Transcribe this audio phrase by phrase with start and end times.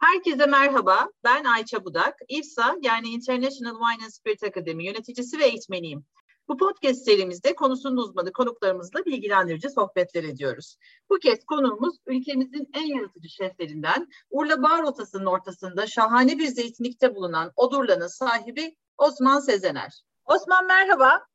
[0.00, 2.14] Herkese merhaba, ben Ayça Budak.
[2.28, 6.04] İFSA yani International Wine and Spirit Academy yöneticisi ve eğitmeniyim.
[6.48, 10.76] Bu podcast serimizde konusunun uzmanı konuklarımızla bilgilendirici sohbetler ediyoruz.
[11.10, 17.52] Bu kez konuğumuz ülkemizin en yaratıcı şeflerinden Urla Bağ Rotası'nın ortasında şahane bir zeytinlikte bulunan
[17.56, 20.02] Odurla'nın sahibi Osman Sezener.
[20.24, 21.26] Osman merhaba.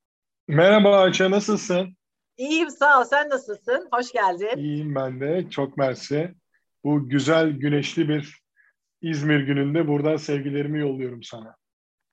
[0.48, 1.98] Merhaba Ayça, nasılsın?
[2.38, 3.88] İyiyim sağ ol, sen nasılsın?
[3.91, 4.57] Hoş geldin.
[4.57, 6.36] İyiyim ben de, çok mersi.
[6.84, 8.43] Bu güzel güneşli bir
[9.04, 11.55] İzmir gününde buradan sevgilerimi yolluyorum sana.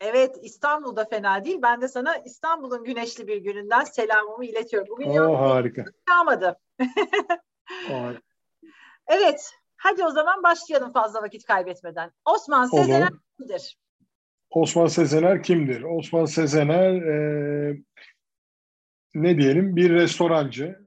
[0.00, 1.58] Evet İstanbul'da fena değil.
[1.62, 4.88] Ben de sana İstanbul'un güneşli bir gününden selamımı iletiyorum.
[4.90, 5.84] Bugün Oo, harika.
[6.08, 6.58] Yağmadı.
[9.06, 9.50] evet.
[9.76, 12.10] Hadi o zaman başlayalım fazla vakit kaybetmeden.
[12.24, 13.20] Osman Sezener Olur.
[13.38, 13.78] kimdir?
[14.50, 15.82] Osman Sezener kimdir?
[15.82, 17.76] Osman Sezener e,
[19.14, 20.86] ne diyelim bir restorancı,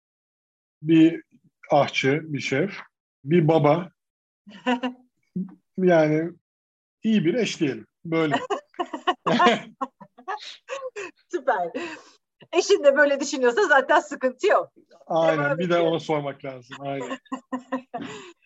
[0.81, 1.23] bir
[1.72, 2.80] ahçı, bir şef,
[3.23, 3.90] bir baba.
[5.77, 6.32] yani
[7.04, 7.88] iyi bir eş diyelim.
[8.05, 8.36] Böyle.
[11.31, 11.72] Süper.
[12.53, 14.72] Eşin de böyle düşünüyorsa zaten sıkıntı yok.
[15.08, 15.58] Aynen.
[15.58, 16.78] bir de ona sormak lazım.
[16.80, 17.17] Aynen.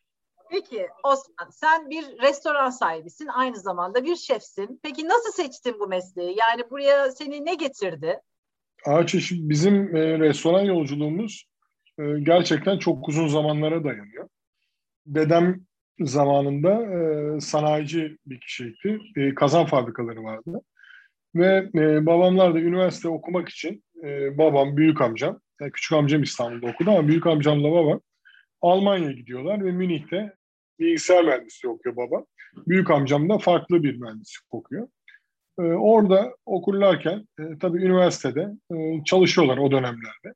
[0.51, 4.79] Peki Osman sen bir restoran sahibisin aynı zamanda bir şefsin.
[4.83, 6.35] Peki nasıl seçtin bu mesleği?
[6.39, 8.21] Yani buraya seni ne getirdi?
[8.85, 11.45] Ağaç bizim e, restoran yolculuğumuz
[11.99, 14.29] e, gerçekten çok uzun zamanlara dayanıyor.
[15.05, 15.65] Dedem
[15.99, 18.99] zamanında e, sanayici bir kişiydi.
[19.15, 20.61] E, kazan fabrikaları vardı.
[21.35, 26.71] Ve e, babamlar da üniversite okumak için e, babam, büyük amcam, yani küçük amcam İstanbul'da
[26.71, 28.01] okudu ama büyük amcamla babam
[28.61, 30.33] Almanya'ya gidiyorlar ve Münih'te
[30.79, 32.25] bilgisayar mühendisliği okuyor baba.
[32.67, 34.87] Büyük amcam da farklı bir mühendislik okuyor.
[35.59, 40.33] Ee, orada okurlarken e, tabii üniversitede e, çalışıyorlar o dönemlerde.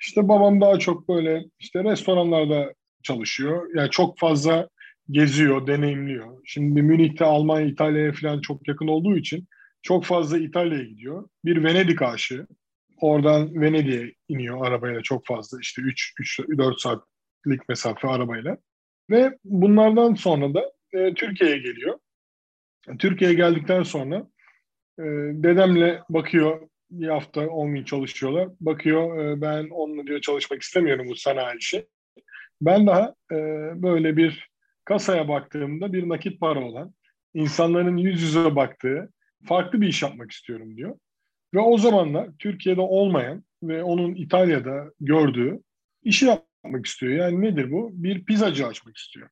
[0.00, 3.68] İşte babam daha çok böyle işte restoranlarda çalışıyor.
[3.74, 4.68] Yani çok fazla
[5.10, 6.40] geziyor, deneyimliyor.
[6.44, 9.48] Şimdi Münih'te Almanya, İtalya'ya falan çok yakın olduğu için
[9.82, 11.28] çok fazla İtalya'ya gidiyor.
[11.44, 12.46] Bir Venedik aşığı.
[13.00, 15.58] Oradan Venedik'e iniyor arabayla çok fazla.
[15.60, 18.56] İşte 3-4 saatlik mesafe arabayla.
[19.10, 21.98] Ve bunlardan sonra da e, Türkiye'ye geliyor.
[22.98, 24.16] Türkiye'ye geldikten sonra
[24.98, 28.48] e, dedemle bakıyor bir hafta 10 gün çalışıyorlar.
[28.60, 31.86] Bakıyor e, ben onunla diyor çalışmak istemiyorum bu sanayi işi.
[32.60, 33.36] Ben daha e,
[33.82, 34.49] böyle bir
[34.90, 36.94] kasaya baktığımda bir nakit para olan,
[37.34, 39.12] insanların yüz yüze baktığı
[39.44, 40.98] farklı bir iş yapmak istiyorum diyor.
[41.54, 45.60] Ve o zamanlar Türkiye'de olmayan ve onun İtalya'da gördüğü
[46.02, 47.12] işi yapmak istiyor.
[47.12, 47.90] Yani nedir bu?
[47.92, 49.28] Bir pizzacı açmak istiyor.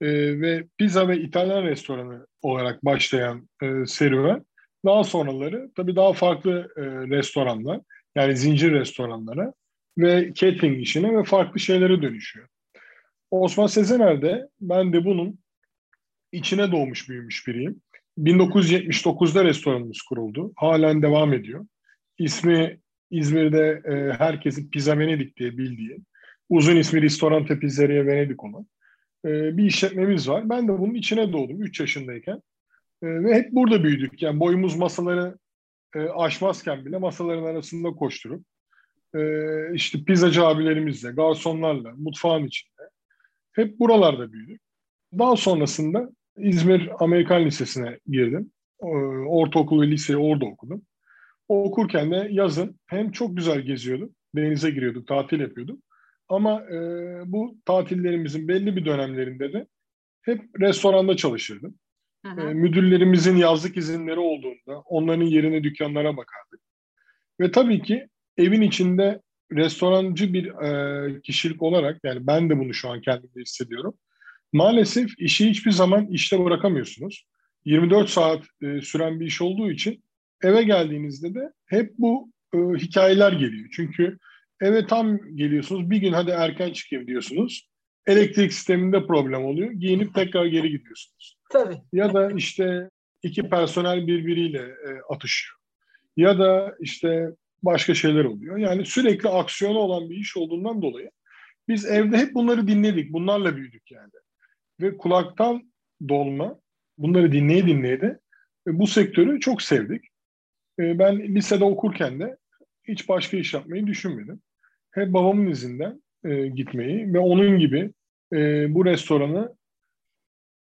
[0.00, 4.44] Ee, ve pizza ve İtalyan restoranı olarak başlayan e, serüven
[4.84, 6.82] daha sonraları tabii daha farklı e,
[7.16, 7.80] restoranlar
[8.16, 9.52] yani zincir restoranlara
[9.98, 12.48] ve catering işine ve farklı şeylere dönüşüyor.
[13.30, 15.38] Osman Sezener'de ben de bunun
[16.32, 17.80] içine doğmuş büyümüş biriyim.
[18.18, 20.52] 1979'da restoranımız kuruldu.
[20.56, 21.66] Halen devam ediyor.
[22.18, 25.98] İsmi İzmir'de e, herkesin Pizza Venedik diye bildiği,
[26.48, 28.66] uzun ismi Ristorante Pizzeria Venedik olan
[29.24, 30.48] e, bir işletmemiz var.
[30.48, 32.42] Ben de bunun içine doğdum 3 yaşındayken.
[33.02, 34.22] E, ve hep burada büyüdük.
[34.22, 35.38] Yani boyumuz masaları
[35.94, 38.44] e, aşmazken bile masaların arasında koşturup
[39.14, 39.20] e,
[39.74, 42.75] işte pizzacı abilerimizle, garsonlarla, mutfağın içinde
[43.56, 44.60] hep buralarda büyüdük.
[45.18, 48.50] Daha sonrasında İzmir Amerikan Lisesi'ne girdim.
[49.28, 50.82] Ortaokul ve liseyi orada okudum.
[51.48, 55.80] Okurken de yazın hem çok güzel geziyordum, denize giriyorduk, tatil yapıyorduk.
[56.28, 56.76] Ama e,
[57.26, 59.66] bu tatillerimizin belli bir dönemlerinde de
[60.22, 61.74] hep restoranda çalışırdım.
[62.26, 66.60] E, müdürlerimizin yazlık izinleri olduğunda onların yerine dükkanlara bakardık.
[67.40, 69.22] Ve tabii ki evin içinde
[69.52, 73.94] restorancı bir e, kişilik olarak yani ben de bunu şu an kendimde hissediyorum.
[74.52, 77.26] Maalesef işi hiçbir zaman işte bırakamıyorsunuz.
[77.64, 80.04] 24 saat e, süren bir iş olduğu için
[80.42, 83.68] eve geldiğinizde de hep bu e, hikayeler geliyor.
[83.72, 84.18] Çünkü
[84.60, 87.68] eve tam geliyorsunuz bir gün hadi erken çıkayım diyorsunuz.
[88.06, 89.70] Elektrik sisteminde problem oluyor.
[89.70, 91.38] Giyinip tekrar geri gidiyorsunuz.
[91.52, 91.76] Tabii.
[91.92, 92.90] Ya da işte
[93.22, 95.56] iki personel birbiriyle e, atışıyor.
[96.16, 97.30] Ya da işte
[97.62, 98.56] başka şeyler oluyor.
[98.56, 101.10] Yani sürekli aksiyonu olan bir iş olduğundan dolayı
[101.68, 103.12] biz evde hep bunları dinledik.
[103.12, 104.10] Bunlarla büyüdük yani.
[104.80, 105.72] Ve kulaktan
[106.08, 106.60] dolma
[106.98, 108.18] bunları dinleye dinleye de
[108.66, 110.04] e, bu sektörü çok sevdik.
[110.78, 112.36] E, ben lisede okurken de
[112.84, 114.40] hiç başka iş yapmayı düşünmedim.
[114.90, 117.90] Hep babamın izinden e, gitmeyi ve onun gibi
[118.68, 119.56] bu restoranı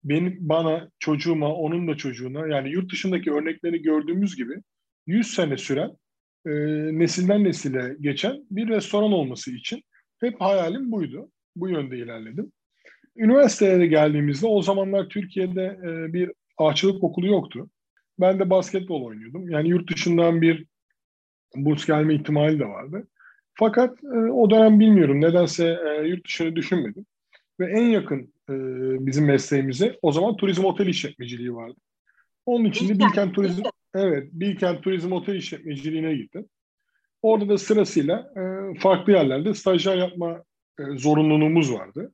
[0.03, 4.53] benim bana, çocuğuma, onun da çocuğuna yani yurt dışındaki örnekleri gördüğümüz gibi
[5.07, 5.91] 100 sene süren
[6.45, 6.51] e,
[6.99, 9.83] nesilden nesile geçen bir restoran olması için
[10.19, 11.31] hep hayalim buydu.
[11.55, 12.51] Bu yönde ilerledim.
[13.15, 17.69] Üniversiteye geldiğimizde o zamanlar Türkiye'de e, bir ağaççılık okulu yoktu.
[18.19, 19.49] Ben de basketbol oynuyordum.
[19.49, 20.65] Yani yurt dışından bir
[21.55, 23.07] burs gelme ihtimali de vardı.
[23.53, 27.05] Fakat e, o dönem bilmiyorum nedense e, yurt dışını düşünmedim.
[27.59, 28.53] Ve en yakın e,
[29.05, 31.77] bizim mesleğimize o zaman turizm otel işletmeciliği vardı.
[32.45, 33.63] Onun için de Bilkent Turizm
[33.95, 36.45] evet Bilkent Turizm Otel işletmeciliğine gittim.
[37.21, 38.41] Orada da sırasıyla e,
[38.79, 40.43] farklı yerlerde stajyer yapma
[40.79, 42.13] e, zorunluluğumuz vardı.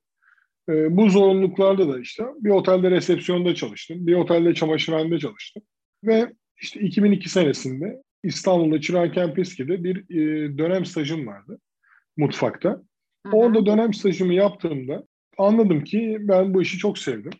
[0.68, 5.62] E, bu zorunluluklarda da işte bir otelde resepsiyonda çalıştım, bir otelde çamaşırhanede çalıştım.
[6.04, 11.58] Ve işte 2002 senesinde İstanbul'da Çırağan Kempeski'de bir e, dönem stajım vardı
[12.16, 12.68] mutfakta.
[12.70, 13.36] Hı hı.
[13.36, 15.04] Orada dönem stajımı yaptığımda
[15.38, 17.32] anladım ki ben bu işi çok sevdim.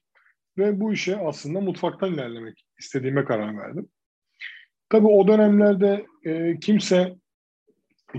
[0.58, 3.88] Ve bu işe aslında mutfaktan ilerlemek istediğime karar verdim.
[4.90, 7.16] Tabii o dönemlerde e, kimse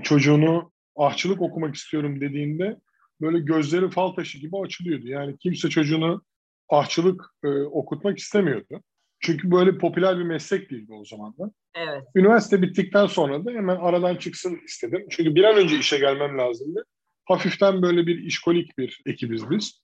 [0.03, 2.79] çocuğunu ahçılık okumak istiyorum dediğinde
[3.21, 5.07] böyle gözleri fal taşı gibi açılıyordu.
[5.07, 6.21] Yani kimse çocuğunu
[6.69, 8.83] ahçılık e, okutmak istemiyordu.
[9.19, 11.51] Çünkü böyle popüler bir meslek değildi o zaman da.
[11.75, 12.03] Evet.
[12.15, 15.05] Üniversite bittikten sonra da hemen aradan çıksın istedim.
[15.09, 16.85] Çünkü bir an önce işe gelmem lazımdı.
[17.25, 19.81] Hafiften böyle bir işkolik bir ekibiz biz.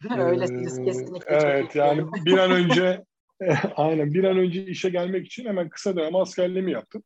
[0.18, 1.36] Öylesiniz ee, kesinlikle.
[1.36, 3.04] Evet yani bir an önce
[3.76, 7.02] aynen bir an önce işe gelmek için hemen kısa dönem askerliğimi yaptım.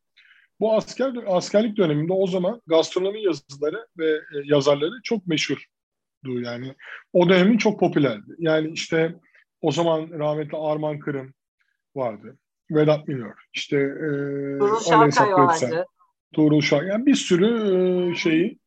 [0.61, 5.61] Bu asker askerlik döneminde o zaman gastronomi yazıları ve e, yazarları çok meşhurdu
[6.25, 6.75] yani.
[7.13, 8.35] O dönemin çok popülerdi.
[8.39, 9.15] Yani işte
[9.61, 11.35] o zaman rahmetli Arman Kırım
[11.97, 12.39] vardı.
[12.71, 14.09] Vedat Milor, işte e,
[14.59, 15.87] Tuğrul Şarkay vardı.
[16.35, 16.89] Tuğrul Şarkay.
[16.89, 17.49] Yani bir sürü
[18.13, 18.59] e, şeyi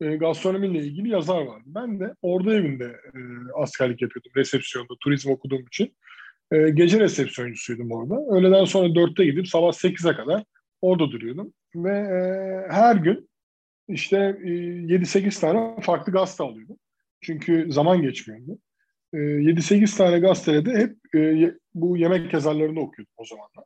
[0.00, 1.64] e, gastronomiyle ilgili yazar vardı.
[1.66, 3.18] Ben de orada evinde e,
[3.62, 5.96] askerlik yapıyordum resepsiyonda turizm okuduğum için.
[6.52, 8.36] E, gece resepsiyoncusuydum orada.
[8.36, 10.44] Öğleden sonra dörtte gidip sabah sekize kadar
[10.80, 11.52] orada duruyordum.
[11.74, 12.18] Ve e,
[12.72, 13.28] her gün
[13.88, 16.76] işte e, 7-8 tane farklı gazete alıyordum.
[17.20, 18.58] Çünkü zaman geçmiyordu.
[19.12, 23.64] E, 7-8 tane gazetede de hep e, bu yemek yazarlarını okuyordum o zamanlar.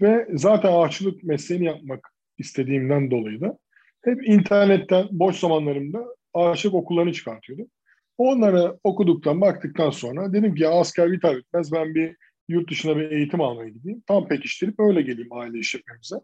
[0.00, 3.58] Ve zaten ağaççılık mesleğini yapmak istediğimden dolayı da
[4.04, 7.66] hep internetten boş zamanlarımda ağaçlık okullarını çıkartıyordum.
[8.20, 12.16] Onları okuduktan, baktıktan sonra dedim ki ya asker biter bitmez ben bir
[12.48, 14.02] yurt dışına bir eğitim almaya gideyim.
[14.06, 16.16] Tam pekiştirip öyle geleyim aile işletmemize.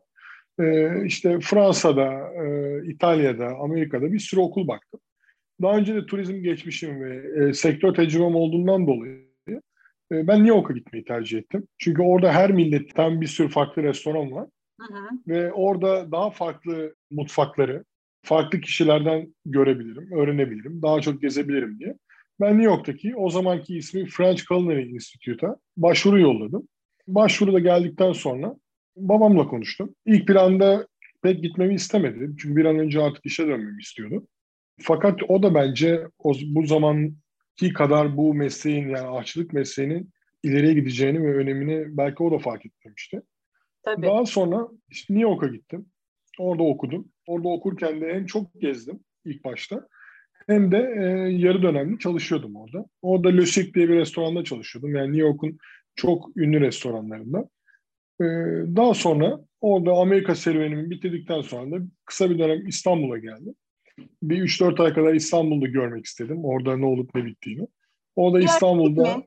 [0.60, 2.12] Ee, işte Fransa'da,
[2.44, 5.00] e, İtalya'da, Amerika'da bir sürü okul baktım.
[5.62, 9.26] Daha önce de turizm geçmişim ve e, sektör tecrübem olduğundan dolayı
[10.12, 11.68] e, ben New York'a gitmeyi tercih ettim.
[11.78, 14.48] Çünkü orada her milletten bir sürü farklı restoran var.
[14.80, 15.08] Hı hı.
[15.28, 17.84] Ve orada daha farklı mutfakları,
[18.26, 21.94] farklı kişilerden görebilirim, öğrenebilirim, daha çok gezebilirim diye.
[22.40, 26.68] Ben New York'taki o zamanki ismi French Culinary Institute'a başvuru yolladım.
[27.08, 28.56] Başvuru da geldikten sonra
[28.96, 29.94] babamla konuştum.
[30.06, 30.86] İlk planda
[31.22, 32.30] pek gitmemi istemedi.
[32.38, 34.26] Çünkü bir an önce artık işe dönmemi istiyordu.
[34.80, 40.10] Fakat o da bence o, bu zamanki kadar bu mesleğin yani ağaççılık mesleğinin
[40.42, 43.22] ileriye gideceğini ve önemini belki o da fark etmemişti.
[43.82, 44.06] Tabii.
[44.06, 45.86] Daha sonra işte New York'a gittim.
[46.38, 47.08] Orada okudum.
[47.26, 49.88] Orada okurken de hem çok gezdim ilk başta
[50.46, 51.02] hem de e,
[51.32, 52.86] yarı dönemli çalışıyordum orada.
[53.02, 54.94] Orada Le Chic diye bir restoranda çalışıyordum.
[54.94, 55.58] Yani New York'un
[55.94, 57.48] çok ünlü restoranlarında.
[58.20, 58.24] E,
[58.76, 63.54] daha sonra orada Amerika serüvenimi bitirdikten sonra da kısa bir dönem İstanbul'a geldim.
[64.22, 66.44] Bir 3-4 ay kadar İstanbul'da görmek istedim.
[66.44, 67.66] Orada ne olup ne bittiğini.
[68.16, 69.22] Orada İstanbul'da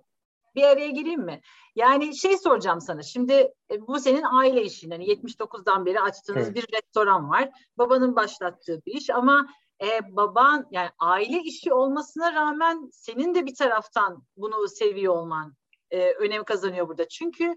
[0.59, 1.41] bir araya gireyim mi?
[1.75, 3.03] Yani şey soracağım sana.
[3.03, 3.33] Şimdi
[3.72, 4.91] e, bu senin aile işin.
[4.91, 6.55] Hani 79'dan beri açtığınız evet.
[6.55, 7.50] bir restoran var.
[7.77, 9.48] Babanın başlattığı bir iş ama
[9.81, 15.53] e, baban yani aile işi olmasına rağmen senin de bir taraftan bunu seviyor olman
[15.91, 17.07] e, önem kazanıyor burada.
[17.07, 17.55] Çünkü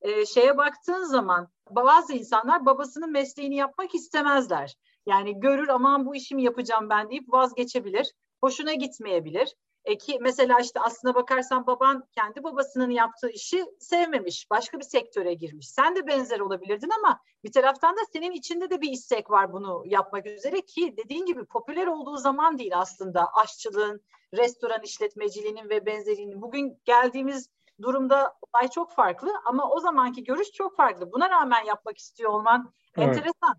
[0.00, 4.76] e, şeye baktığın zaman bazı insanlar babasının mesleğini yapmak istemezler.
[5.06, 8.12] Yani görür aman bu işimi yapacağım ben deyip vazgeçebilir.
[8.40, 9.54] Hoşuna gitmeyebilir.
[9.84, 14.50] E ki mesela işte aslına bakarsan baban kendi babasının yaptığı işi sevmemiş.
[14.50, 15.68] Başka bir sektöre girmiş.
[15.68, 19.82] Sen de benzer olabilirdin ama bir taraftan da senin içinde de bir istek var bunu
[19.86, 24.00] yapmak üzere ki dediğin gibi popüler olduğu zaman değil aslında aşçılığın,
[24.34, 26.42] restoran işletmeciliğinin ve benzerinin.
[26.42, 27.48] Bugün geldiğimiz
[27.82, 31.12] durumda olay çok farklı ama o zamanki görüş çok farklı.
[31.12, 33.08] Buna rağmen yapmak istiyor olman evet.
[33.08, 33.56] enteresan.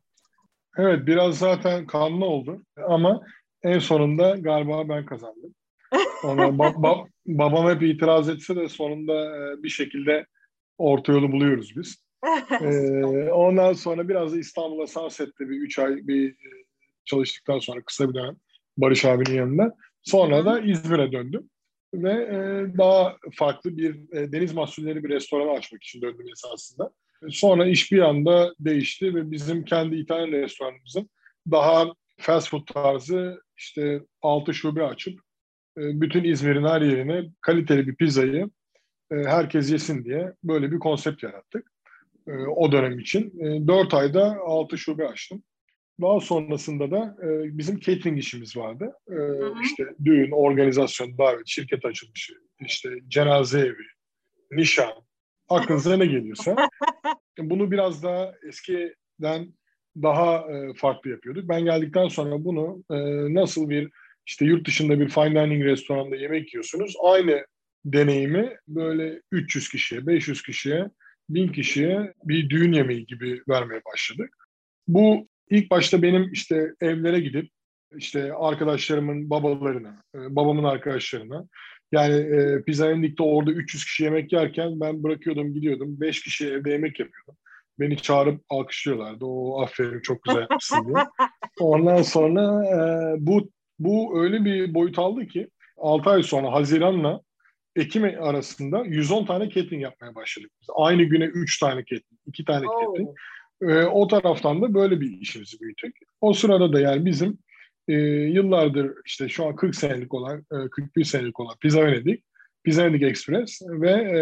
[0.78, 3.22] Evet biraz zaten kanlı oldu ama
[3.64, 5.56] en sonunda galiba ben kazandım.
[6.24, 10.26] Ona ba- ba- babam hep itiraz etse de sonunda e, bir şekilde
[10.78, 12.06] orta yolu buluyoruz biz.
[12.62, 16.50] ee, ondan sonra biraz da İstanbul'a Sunset'te bir üç ay bir e,
[17.06, 18.36] çalıştıktan sonra kısa bir dönem
[18.78, 19.76] Barış abinin yanında.
[20.04, 21.50] Sonra da İzmir'e döndüm
[21.94, 22.38] ve e,
[22.78, 26.92] daha farklı bir e, deniz mahsulleri bir restoran açmak için döndüm esasında.
[27.30, 31.10] Sonra iş bir anda değişti ve bizim kendi İtalyan restoranımızın
[31.52, 35.25] daha fast food tarzı işte altı şube açıp
[35.78, 38.50] bütün İzmir'in her yerine kaliteli bir pizzayı
[39.12, 41.72] e, herkes yesin diye böyle bir konsept yarattık.
[42.28, 43.40] E, o dönem için.
[43.40, 45.44] E, 4 ayda 6 şube açtım.
[46.02, 48.94] Daha sonrasında da e, bizim catering işimiz vardı.
[49.10, 49.16] E,
[49.64, 53.86] işte düğün, organizasyon, davet, şirket açılışı, işte cenaze evi,
[54.52, 54.94] nişan,
[55.50, 56.56] aklınıza ne geliyorsa.
[57.40, 59.54] Bunu biraz daha eskiden
[60.02, 61.50] daha e, farklı yapıyorduk.
[61.50, 62.96] Ben geldikten sonra bunu e,
[63.34, 63.92] nasıl bir
[64.26, 66.96] işte yurt dışında bir fine dining restoranda yemek yiyorsunuz.
[67.04, 67.46] Aynı
[67.86, 70.90] deneyimi böyle 300 kişiye, 500 kişiye,
[71.30, 74.36] 1000 kişiye bir düğün yemeği gibi vermeye başladık.
[74.88, 77.50] Bu ilk başta benim işte evlere gidip
[77.98, 81.48] işte arkadaşlarımın babalarına, e, babamın arkadaşlarına
[81.92, 86.00] yani e, Pizza Endik'te orada 300 kişi yemek yerken ben bırakıyordum gidiyordum.
[86.00, 87.36] 5 kişi evde yemek yapıyordum.
[87.80, 89.26] Beni çağırıp alkışlıyorlardı.
[89.26, 91.06] O aferin çok güzel yapmışsın diye.
[91.60, 92.78] Ondan sonra e,
[93.20, 97.22] bu bu öyle bir boyut aldı ki 6 ay sonra Haziran'la
[97.76, 100.52] Ekim arasında 110 tane catering yapmaya başladık.
[100.62, 102.82] Biz aynı güne 3 tane catering, 2 tane oh.
[102.82, 103.10] catering.
[103.62, 105.98] E, o taraftan da böyle bir işimizi büyüttük.
[106.22, 107.38] O sırada da yani bizim
[107.88, 112.24] e, yıllardır işte şu an 40 senelik olan, e, 41 senelik olan Pizza Venedik,
[112.64, 114.20] Pizza Venedik Express ve e,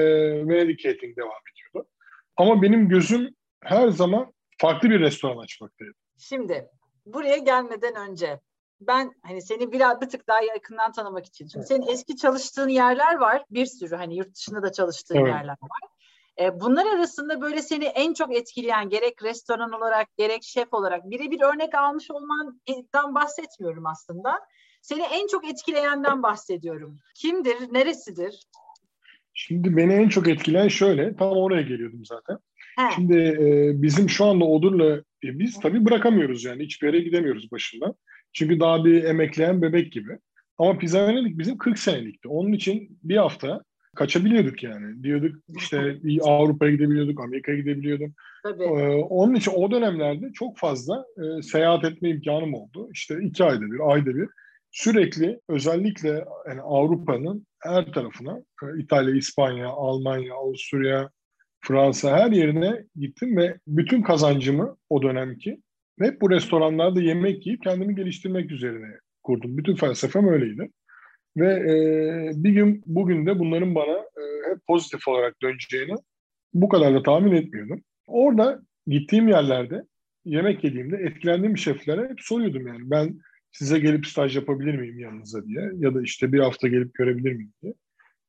[0.48, 1.90] Venedik Catering devam ediyordu.
[2.38, 5.94] Ama benim gözüm her zaman farklı bir restoran açmaktaydı.
[6.18, 6.70] Şimdi
[7.06, 8.40] buraya gelmeden önce
[8.88, 11.48] ben hani seni biraz bir tık daha yakından tanımak için.
[11.48, 13.46] Çünkü senin eski çalıştığın yerler var.
[13.52, 15.28] Bir sürü hani yurt dışında da çalıştığın evet.
[15.28, 15.90] yerler var.
[16.40, 21.42] E, bunlar arasında böyle seni en çok etkileyen gerek restoran olarak gerek şef olarak birebir
[21.42, 24.40] örnek almış olmandan bahsetmiyorum aslında.
[24.82, 27.00] Seni en çok etkileyenden bahsediyorum.
[27.16, 28.44] Kimdir, neresidir?
[29.34, 32.38] Şimdi beni en çok etkileyen şöyle, tam oraya geliyordum zaten.
[32.78, 32.96] He.
[32.96, 37.96] Şimdi e, bizim şu anda Odur'la e, biz tabii bırakamıyoruz yani hiçbir yere gidemiyoruz başından.
[38.34, 40.18] Çünkü daha bir emekleyen bebek gibi.
[40.58, 42.28] Ama Pizza Venedik bizim 40 senelikti.
[42.28, 43.64] Onun için bir hafta
[43.96, 45.04] kaçabiliyorduk yani.
[45.04, 48.10] Diyorduk işte Avrupa'ya gidebiliyorduk, Amerika'ya gidebiliyorduk.
[48.44, 48.64] Tabii.
[48.64, 52.90] Ee, onun için o dönemlerde çok fazla e, seyahat etme imkanım oldu.
[52.94, 54.30] İşte iki ayda bir, ayda bir.
[54.72, 61.10] Sürekli özellikle yani Avrupa'nın her tarafına, e, İtalya, İspanya, Almanya, Avusturya,
[61.62, 65.62] Fransa her yerine gittim ve bütün kazancımı o dönemki
[66.00, 68.88] hep bu restoranlarda yemek yiyip kendimi geliştirmek üzerine
[69.24, 69.58] kurdum.
[69.58, 70.70] Bütün felsefem öyleydi.
[71.38, 71.74] Ve e,
[72.44, 75.96] bir gün bugün de bunların bana e, hep pozitif olarak döneceğini
[76.54, 77.82] bu kadar da tahmin etmiyordum.
[78.08, 79.84] Orada gittiğim yerlerde
[80.26, 83.20] yemek yediğimde etkilendiğim şeflere hep soruyordum yani ben
[83.52, 87.54] size gelip staj yapabilir miyim yanınıza diye ya da işte bir hafta gelip görebilir miyim
[87.64, 87.74] diye.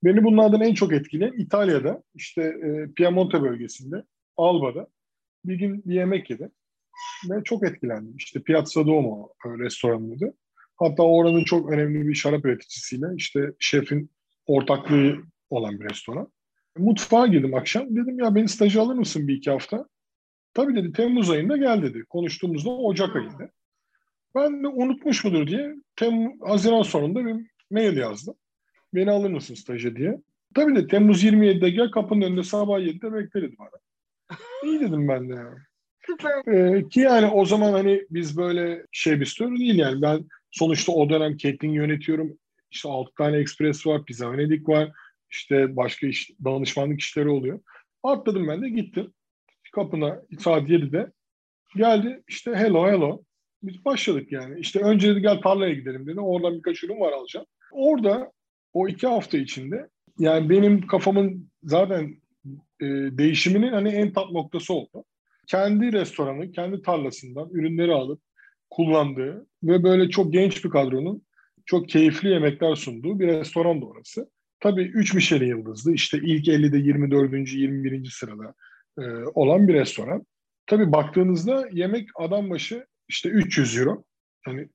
[0.04, 4.04] Beni bunlardan en çok etkileyen İtalya'da işte e, Piemonte bölgesinde
[4.37, 4.87] Alba'da
[5.44, 6.50] bir gün bir yemek yedim
[7.31, 8.17] ve çok etkilendim.
[8.17, 10.35] İşte Piazza Duomo e, restoranıydı.
[10.77, 14.11] Hatta oranın çok önemli bir şarap üreticisiyle işte şefin
[14.47, 15.17] ortaklığı
[15.51, 16.33] olan bir restoran.
[16.79, 17.97] Mutfağa girdim akşam.
[17.97, 19.89] Dedim ya beni stajı alır mısın bir iki hafta?
[20.55, 22.05] Tabii dedi Temmuz ayında gel dedi.
[22.09, 23.51] Konuştuğumuzda Ocak ayında.
[24.35, 28.35] Ben de unutmuş mudur diye Tem Haziran sonunda bir mail yazdım.
[28.95, 30.21] Beni alır mısın stajı diye.
[30.55, 33.81] Tabii de Temmuz 27'de gel kapının önünde sabah 7'de bekle dedi bana.
[34.65, 35.59] İyi dedim ben de yani.
[36.49, 40.92] Ee, ki yani o zaman hani biz böyle şey bir story değil yani ben sonuçta
[40.92, 42.38] o dönem catering yönetiyorum.
[42.70, 44.92] İşte 6 tane express var, Pizza Venedik var.
[45.30, 47.61] İşte başka iş, danışmanlık işleri oluyor.
[48.02, 49.12] Atladım ben de gittim.
[49.73, 51.12] Kapına saat 7'de
[51.76, 53.23] geldi işte hello hello.
[53.62, 54.61] Biz başladık yani.
[54.61, 56.20] İşte önce dedi gel tarlaya gidelim dedi.
[56.20, 57.46] Oradan birkaç ürün var alacağım.
[57.73, 58.32] Orada
[58.73, 62.16] o iki hafta içinde yani benim kafamın zaten
[62.80, 62.87] e,
[63.18, 65.04] değişiminin hani en tat noktası oldu
[65.47, 68.21] kendi restoranı, kendi tarlasından ürünleri alıp
[68.71, 71.23] kullandığı ve böyle çok genç bir kadronun
[71.67, 74.31] çok keyifli yemekler sunduğu bir restoran da orası.
[74.61, 77.53] Tabii 3 Michelin yıldızlı işte ilk 50'de 24.
[77.53, 78.05] 21.
[78.05, 78.55] sırada
[78.99, 79.03] e,
[79.35, 80.27] olan bir restoran.
[80.67, 84.05] Tabii baktığınızda yemek adam başı işte 300 euro.
[84.47, 84.69] Yani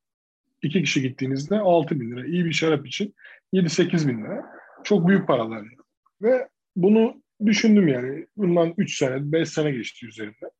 [0.61, 2.25] iki kişi gittiğinizde 6 bin lira.
[2.25, 3.15] İyi bir şarap için
[3.53, 4.45] 7-8 bin lira.
[4.83, 5.65] Çok büyük paralar.
[6.21, 8.25] Ve bunu düşündüm yani.
[8.37, 10.51] Bundan 3 sene, 5 sene geçti üzerinde.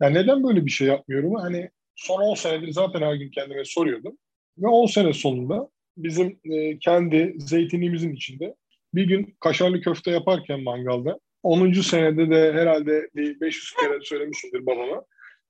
[0.00, 1.34] Yani neden böyle bir şey yapmıyorum?
[1.34, 4.18] Hani son 10 senedir zaten her gün kendime soruyordum.
[4.58, 8.54] Ve 10 sene sonunda bizim e, kendi zeytinliğimizin içinde
[8.94, 11.72] bir gün kaşarlı köfte yaparken mangalda 10.
[11.72, 15.04] senede de herhalde bir 500 kere söylemişimdir babama.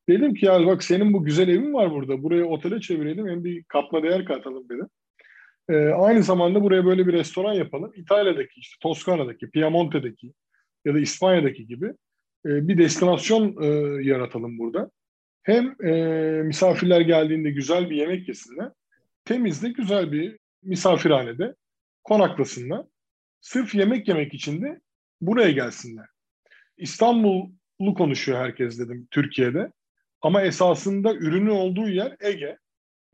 [0.09, 2.23] Dedim ki ya bak senin bu güzel evin var burada.
[2.23, 4.89] Burayı otele çevirelim hem bir katma değer katalım dedim.
[5.71, 7.93] Ee, aynı zamanda buraya böyle bir restoran yapalım.
[7.97, 10.33] İtalya'daki, işte Toskana'daki, Piemonte'deki
[10.85, 11.93] ya da İspanya'daki gibi
[12.47, 13.67] e, bir destinasyon e,
[14.09, 14.91] yaratalım burada.
[15.43, 15.93] Hem e,
[16.43, 18.71] misafirler geldiğinde güzel bir yemek yesinler,
[19.25, 21.55] temiz de güzel bir misafirhanede
[22.05, 22.87] konaklasınlar.
[23.41, 24.81] Sırf yemek yemek için de
[25.21, 26.07] buraya gelsinler.
[26.77, 29.73] İstanbul'u konuşuyor herkes dedim Türkiye'de.
[30.23, 32.59] Ama esasında ürünü olduğu yer Ege.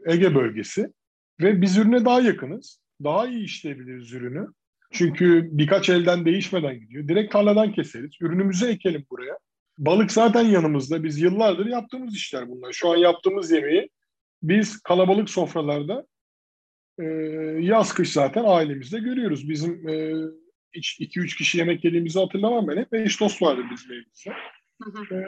[0.06, 0.92] Ege bölgesi.
[1.40, 2.80] Ve biz ürüne daha yakınız.
[3.04, 4.46] Daha iyi işleyebiliriz ürünü.
[4.92, 7.08] Çünkü birkaç elden değişmeden gidiyor.
[7.08, 8.10] Direkt tarladan keseriz.
[8.20, 9.38] Ürünümüzü ekelim buraya.
[9.78, 11.04] Balık zaten yanımızda.
[11.04, 12.72] Biz yıllardır yaptığımız işler bunlar.
[12.72, 13.90] Şu an yaptığımız yemeği
[14.42, 16.06] biz kalabalık sofralarda
[16.98, 17.04] e,
[17.60, 19.48] yaz kış zaten ailemizde görüyoruz.
[19.48, 20.14] Bizim e,
[20.74, 22.76] 2-3 kişi yemek yediğimizi hatırlamam ben.
[22.76, 24.30] Hep eş dost vardı bizim evimizde.
[25.14, 25.18] E,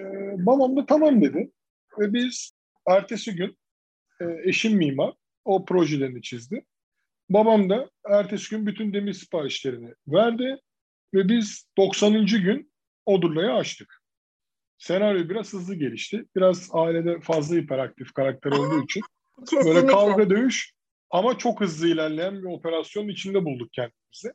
[0.46, 1.50] babam da tamam dedi.
[1.98, 2.52] Ve biz
[2.86, 3.58] ertesi gün
[4.20, 5.14] e, eşim mimar.
[5.44, 6.64] O projelerini çizdi.
[7.30, 10.56] Babam da ertesi gün bütün demir siparişlerini verdi.
[11.14, 12.26] Ve biz 90.
[12.26, 12.72] gün
[13.06, 14.02] Odurla'yı açtık.
[14.78, 16.24] Senaryo biraz hızlı gelişti.
[16.36, 19.02] Biraz ailede fazla hiperaktif karakter olduğu için
[19.40, 19.74] Kesinlikle.
[19.74, 20.72] böyle kavga dövüş
[21.10, 24.32] ama çok hızlı ilerleyen bir operasyonun içinde bulduk kendimizi.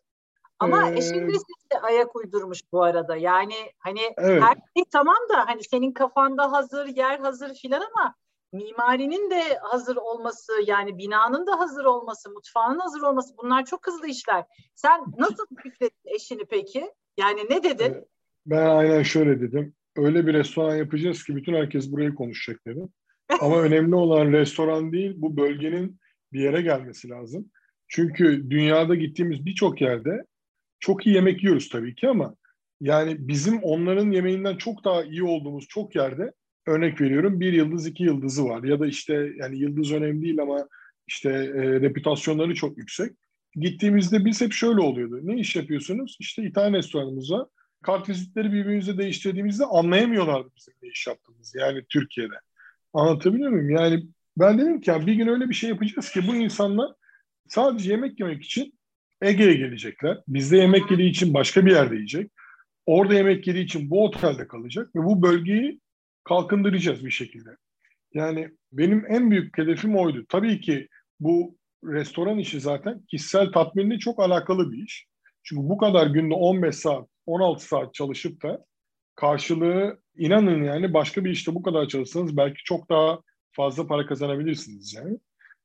[0.60, 1.28] Ama ee, eşin
[1.74, 3.16] de ayak uydurmuş bu arada.
[3.16, 4.42] Yani hani evet.
[4.44, 8.16] her şey tamam da hani senin kafanda hazır, yer hazır filan ama
[8.54, 14.08] mimarinin de hazır olması yani binanın da hazır olması, mutfağın hazır olması bunlar çok hızlı
[14.08, 14.46] işler.
[14.76, 16.92] Sen nasıl fikrettin eşini peki?
[17.18, 18.06] Yani ne dedin?
[18.46, 19.76] Ben aynen şöyle dedim.
[19.96, 22.90] Öyle bir restoran yapacağız ki bütün herkes burayı konuşacak dedim.
[23.40, 26.00] Ama önemli olan restoran değil, bu bölgenin
[26.34, 27.52] bir yere gelmesi lazım.
[27.88, 30.26] Çünkü dünyada gittiğimiz birçok yerde
[30.80, 32.36] çok iyi yemek yiyoruz tabii ki ama
[32.82, 36.34] yani bizim onların yemeğinden çok daha iyi olduğumuz çok yerde
[36.68, 40.68] örnek veriyorum bir yıldız iki yıldızı var ya da işte yani yıldız önemli değil ama
[41.08, 43.12] işte e, reputasyonları çok yüksek.
[43.56, 45.20] Gittiğimizde biz hep şöyle oluyordu.
[45.24, 46.18] Ne iş yapıyorsunuz?
[46.20, 47.48] İşte İtalyan restoranımız var.
[47.84, 52.36] Kart vizitleri birbirimize değiştirdiğimizde anlayamıyorlardı bizim ne iş yaptığımızı yani Türkiye'de.
[52.94, 53.70] Anlatabiliyor muyum?
[53.70, 54.04] Yani
[54.38, 56.92] ben dedim ki ya bir gün öyle bir şey yapacağız ki bu insanlar
[57.48, 58.74] sadece yemek yemek için
[59.22, 60.18] Ege'ye gelecekler.
[60.28, 62.32] Bizde yemek yediği için başka bir yerde yiyecek.
[62.86, 65.80] Orada yemek yediği için bu otelde kalacak ve bu bölgeyi
[66.24, 67.50] kalkındıracağız bir şekilde.
[68.14, 70.26] Yani benim en büyük hedefim oydu.
[70.30, 70.88] Tabii ki
[71.20, 75.08] bu restoran işi zaten kişisel tatminle çok alakalı bir iş.
[75.44, 78.66] Çünkü bu kadar günde 15 saat, 16 saat çalışıp da
[79.16, 83.20] karşılığı inanın yani başka bir işte bu kadar çalışsanız belki çok daha
[83.52, 85.18] fazla para kazanabilirsiniz yani.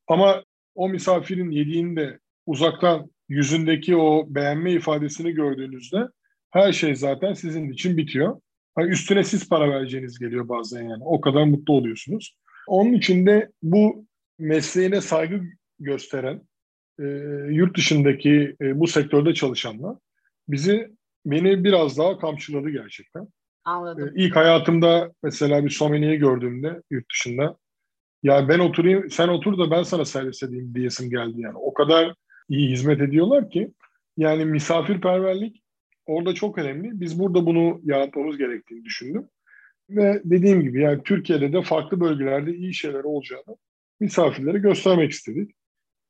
[0.07, 0.43] Ama
[0.75, 6.07] o misafirin yediğinde uzaktan yüzündeki o beğenme ifadesini gördüğünüzde
[6.51, 8.41] her şey zaten sizin için bitiyor.
[8.79, 11.03] Hani üstüne siz para vereceğiniz geliyor bazen yani.
[11.05, 12.35] O kadar mutlu oluyorsunuz.
[12.67, 14.05] Onun için de bu
[14.39, 15.41] mesleğine saygı
[15.79, 16.41] gösteren
[16.99, 17.03] e,
[17.49, 19.95] yurt dışındaki e, bu sektörde çalışanlar
[20.47, 20.91] bizi
[21.25, 23.27] beni biraz daha kamçıladı gerçekten.
[23.65, 24.07] Anladım.
[24.07, 27.57] E, ilk hayatımda mesela bir someniyi gördüğümde yurt dışında
[28.23, 31.57] ya ben oturayım sen otur da ben sana servis edeyim diyesim geldi yani.
[31.57, 32.13] O kadar
[32.49, 33.71] iyi hizmet ediyorlar ki
[34.17, 35.63] yani misafirperverlik
[36.09, 37.01] orada çok önemli.
[37.01, 39.29] Biz burada bunu yaratmamız gerektiğini düşündüm.
[39.89, 43.57] Ve dediğim gibi yani Türkiye'de de farklı bölgelerde iyi şeyler olacağını
[43.99, 45.51] misafirlere göstermek istedik.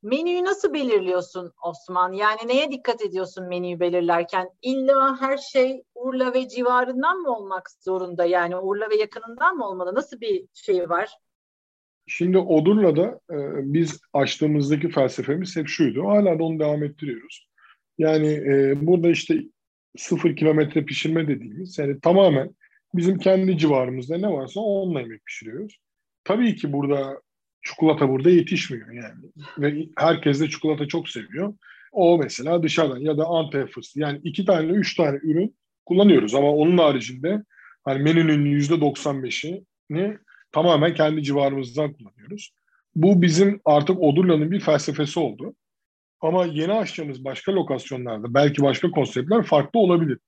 [0.04, 2.14] Menüyü nasıl belirliyorsun Osman?
[2.14, 4.50] Yani neye dikkat ediyorsun menüyü belirlerken?
[4.62, 8.26] İlla her şey Urla ve civarından mı olmak zorunda?
[8.26, 9.96] Yani Urla ve yakınından mı olmalı?
[9.96, 11.10] Nasıl bir şey var?
[12.08, 13.38] Şimdi Odurla'da e,
[13.74, 16.08] biz açtığımızdaki felsefemiz hep şuydu.
[16.08, 17.50] Hala da onu devam ettiriyoruz.
[17.98, 19.44] Yani e, burada işte
[19.98, 22.50] sıfır kilometre pişirme dediğimiz yani tamamen
[22.94, 25.80] bizim kendi civarımızda ne varsa onunla yemek pişiriyoruz.
[26.24, 27.22] Tabii ki burada
[27.62, 29.26] çikolata burada yetişmiyor yani.
[29.58, 31.54] Ve herkes de çikolata çok seviyor.
[31.92, 34.00] O mesela dışarıdan ya da Antep fıstığı.
[34.00, 37.44] Yani iki tane, üç tane ürün kullanıyoruz ama onun haricinde
[37.84, 40.18] hani menünün yüzde 95'ini
[40.52, 42.54] tamamen kendi civarımızdan kullanıyoruz.
[42.96, 45.56] Bu bizim artık Odurla'nın bir felsefesi oldu.
[46.22, 50.20] Ama yeni açacağımız başka lokasyonlarda belki başka konseptler farklı olabilir.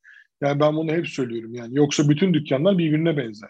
[0.41, 1.77] Yani ben bunu hep söylüyorum yani.
[1.77, 3.49] Yoksa bütün dükkanlar birbirine benzer.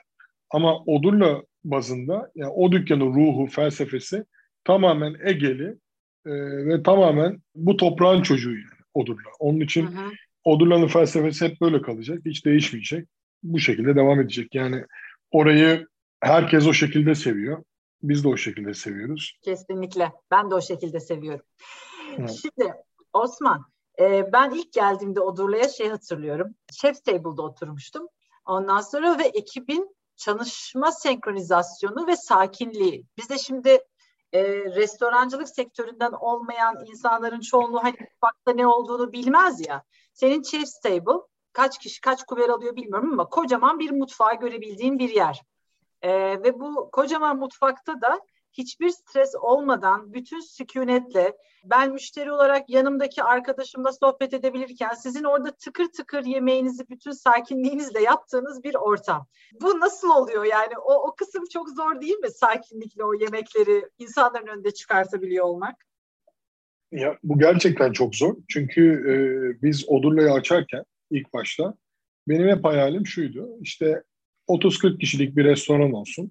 [0.49, 4.25] Ama Odurla bazında yani o dükkanın ruhu, felsefesi
[4.63, 5.75] tamamen Egeli
[6.25, 6.31] e,
[6.65, 9.29] ve tamamen bu toprağın çocuğu yani Odurla.
[9.39, 10.11] Onun için hı hı.
[10.43, 12.19] Odurla'nın felsefesi hep böyle kalacak.
[12.25, 13.07] Hiç değişmeyecek.
[13.43, 14.55] Bu şekilde devam edecek.
[14.55, 14.85] Yani
[15.31, 15.87] orayı
[16.21, 17.63] herkes o şekilde seviyor.
[18.03, 19.39] Biz de o şekilde seviyoruz.
[19.41, 20.11] Kesinlikle.
[20.31, 21.45] Ben de o şekilde seviyorum.
[22.17, 22.73] Şimdi
[23.13, 23.65] Osman,
[23.99, 26.55] e, ben ilk geldiğimde Odurla'ya şey hatırlıyorum.
[26.71, 28.07] Chef Table'da oturmuştum.
[28.45, 33.05] Ondan sonra ve ekibin çalışma senkronizasyonu ve sakinliği.
[33.17, 33.79] Biz de şimdi
[34.33, 39.83] e, restorancılık sektöründen olmayan insanların çoğunluğu hani mutfakta ne olduğunu bilmez ya.
[40.13, 41.21] Senin Chef's Table
[41.53, 45.41] kaç kişi kaç kuver alıyor bilmiyorum ama kocaman bir mutfağı görebildiğin bir yer.
[46.01, 46.11] E,
[46.43, 48.19] ve bu kocaman mutfakta da
[48.51, 55.85] hiçbir stres olmadan bütün sükunetle ben müşteri olarak yanımdaki arkadaşımla sohbet edebilirken sizin orada tıkır
[55.85, 59.27] tıkır yemeğinizi bütün sakinliğinizle yaptığınız bir ortam.
[59.61, 60.77] Bu nasıl oluyor yani?
[60.77, 62.31] O, o kısım çok zor değil mi?
[62.31, 65.75] Sakinlikle o yemekleri insanların önünde çıkartabiliyor olmak.
[66.91, 68.35] Ya, bu gerçekten çok zor.
[68.49, 69.15] Çünkü e,
[69.63, 71.73] biz Odurla'yı açarken ilk başta
[72.27, 73.49] benim hep hayalim şuydu.
[73.61, 74.03] İşte
[74.47, 76.29] 30-40 kişilik bir restoran olsun.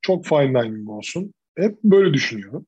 [0.00, 1.34] Çok fine dining olsun.
[1.58, 2.66] Hep böyle düşünüyorum.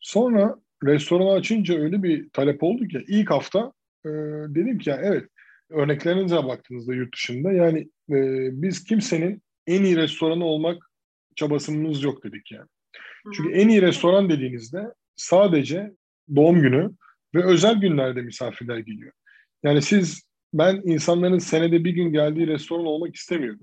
[0.00, 3.72] Sonra restoranı açınca öyle bir talep oldu ki ilk hafta
[4.04, 4.08] e,
[4.48, 5.28] dedim ki ya evet
[5.70, 7.78] örneklerinize baktığınızda yurt dışında yani
[8.10, 8.16] e,
[8.62, 10.90] biz kimsenin en iyi restoranı olmak
[11.36, 12.68] çabasımız yok dedik yani.
[13.36, 15.92] Çünkü en iyi restoran dediğinizde sadece
[16.36, 16.90] doğum günü
[17.34, 19.12] ve özel günlerde misafirler geliyor.
[19.62, 20.22] Yani siz
[20.54, 23.60] ben insanların senede bir gün geldiği restoran olmak istemiyorum.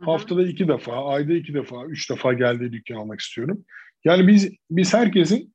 [0.00, 3.64] Haftada iki defa, ayda iki defa, üç defa geldiği dükkan olmak istiyorum.
[4.04, 5.54] Yani biz biz herkesin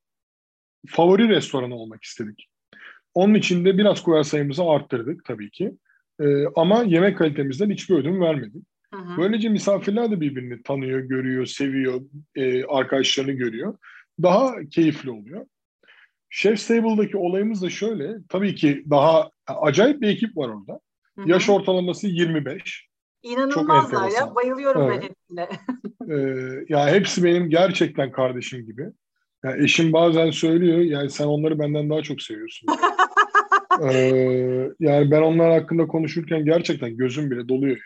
[0.87, 2.47] favori restoranı olmak istedik.
[3.13, 5.71] Onun için de biraz koyar sayımızı arttırdık tabii ki.
[6.21, 8.63] Ee, ama yemek kalitemizden hiçbir ödün vermedik.
[8.93, 9.17] Hı hı.
[9.17, 12.01] Böylece misafirler de birbirini tanıyor, görüyor, seviyor,
[12.35, 13.77] e, arkadaşlarını görüyor.
[14.21, 15.45] Daha keyifli oluyor.
[16.29, 18.13] Chef Table'daki olayımız da şöyle.
[18.29, 20.79] Tabii ki daha acayip bir ekip var orada.
[21.17, 21.29] Hı-hı.
[21.29, 22.90] Yaş ortalaması 25.
[23.23, 24.35] İnanılmazlar ya.
[24.35, 25.01] Bayılıyorum evet.
[25.01, 25.47] ben hepsine.
[26.15, 28.85] ee, ya hepsi benim gerçekten kardeşim gibi.
[29.43, 32.69] Yani eşim bazen söylüyor yani sen onları benden daha çok seviyorsun.
[33.91, 37.77] ee, yani ben onlar hakkında konuşurken gerçekten gözüm bile doluyor.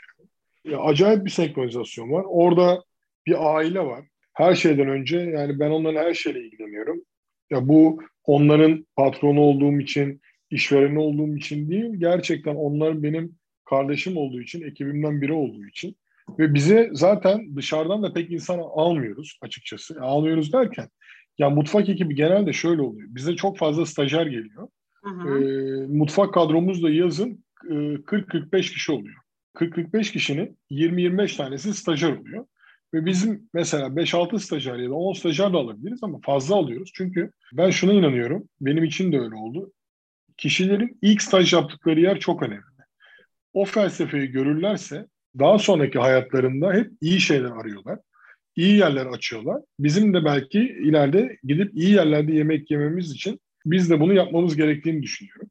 [0.64, 2.26] Ya, acayip bir senkronizasyon var.
[2.28, 2.84] Orada
[3.28, 4.06] bir aile var.
[4.34, 7.02] Her şeyden önce yani ben onların her şeyle ilgileniyorum.
[7.50, 13.36] Ya bu onların patronu olduğum için, işvereni olduğum için değil, gerçekten onlar benim
[13.66, 15.96] kardeşim olduğu için, ekibimden biri olduğu için
[16.40, 20.02] ve bize zaten dışarıdan da pek insan almıyoruz açıkçası.
[20.02, 20.90] Almıyoruz derken
[21.38, 23.08] ya mutfak ekibi genelde şöyle oluyor.
[23.12, 24.68] Bize çok fazla stajyer geliyor.
[25.04, 25.44] Hı hı.
[25.44, 29.16] E, mutfak kadromuz da yazın e, 40-45 kişi oluyor.
[29.56, 32.46] 40-45 kişinin 20-25 tanesi stajyer oluyor.
[32.94, 36.92] Ve bizim mesela 5-6 stajyer ya da 10 stajyer de alabiliriz ama fazla alıyoruz.
[36.94, 38.50] Çünkü ben şuna inanıyorum.
[38.62, 39.72] Benim için de öyle oldu.
[40.38, 42.75] Kişilerin ilk staj yaptıkları yer çok önemli.
[43.56, 45.08] O felsefeyi görürlerse
[45.40, 48.00] daha sonraki hayatlarında hep iyi şeyler arıyorlar.
[48.56, 49.62] İyi yerler açıyorlar.
[49.80, 55.04] Bizim de belki ileride gidip iyi yerlerde yemek yememiz için biz de bunu yapmamız gerektiğini
[55.04, 55.50] düşünüyorum.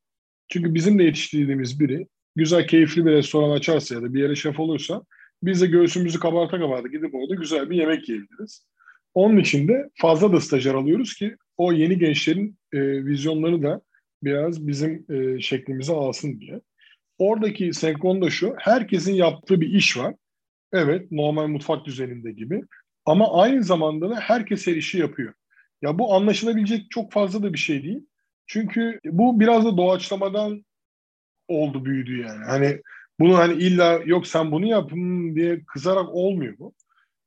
[0.48, 4.60] Çünkü bizim de yetiştirdiğimiz biri güzel, keyifli bir restoran açarsa ya da bir yere şef
[4.60, 5.02] olursa
[5.42, 8.66] biz de göğsümüzü kabarta kabarta gidip orada güzel bir yemek yiyebiliriz.
[9.14, 13.80] Onun için de fazla da stajyer alıyoruz ki o yeni gençlerin e, vizyonları da
[14.22, 16.60] biraz bizim e, şeklimize alsın diye.
[17.18, 20.14] Oradaki senkron da şu, herkesin yaptığı bir iş var.
[20.72, 22.62] Evet, normal mutfak düzeninde gibi.
[23.06, 25.34] Ama aynı zamanda da herkes her işi yapıyor.
[25.82, 28.06] Ya bu anlaşılabilecek çok fazla da bir şey değil.
[28.46, 30.64] Çünkü bu biraz da doğaçlamadan
[31.48, 32.44] oldu, büyüdü yani.
[32.44, 32.80] Hani
[33.20, 34.90] bunu hani illa yok sen bunu yap
[35.34, 36.74] diye kızarak olmuyor bu.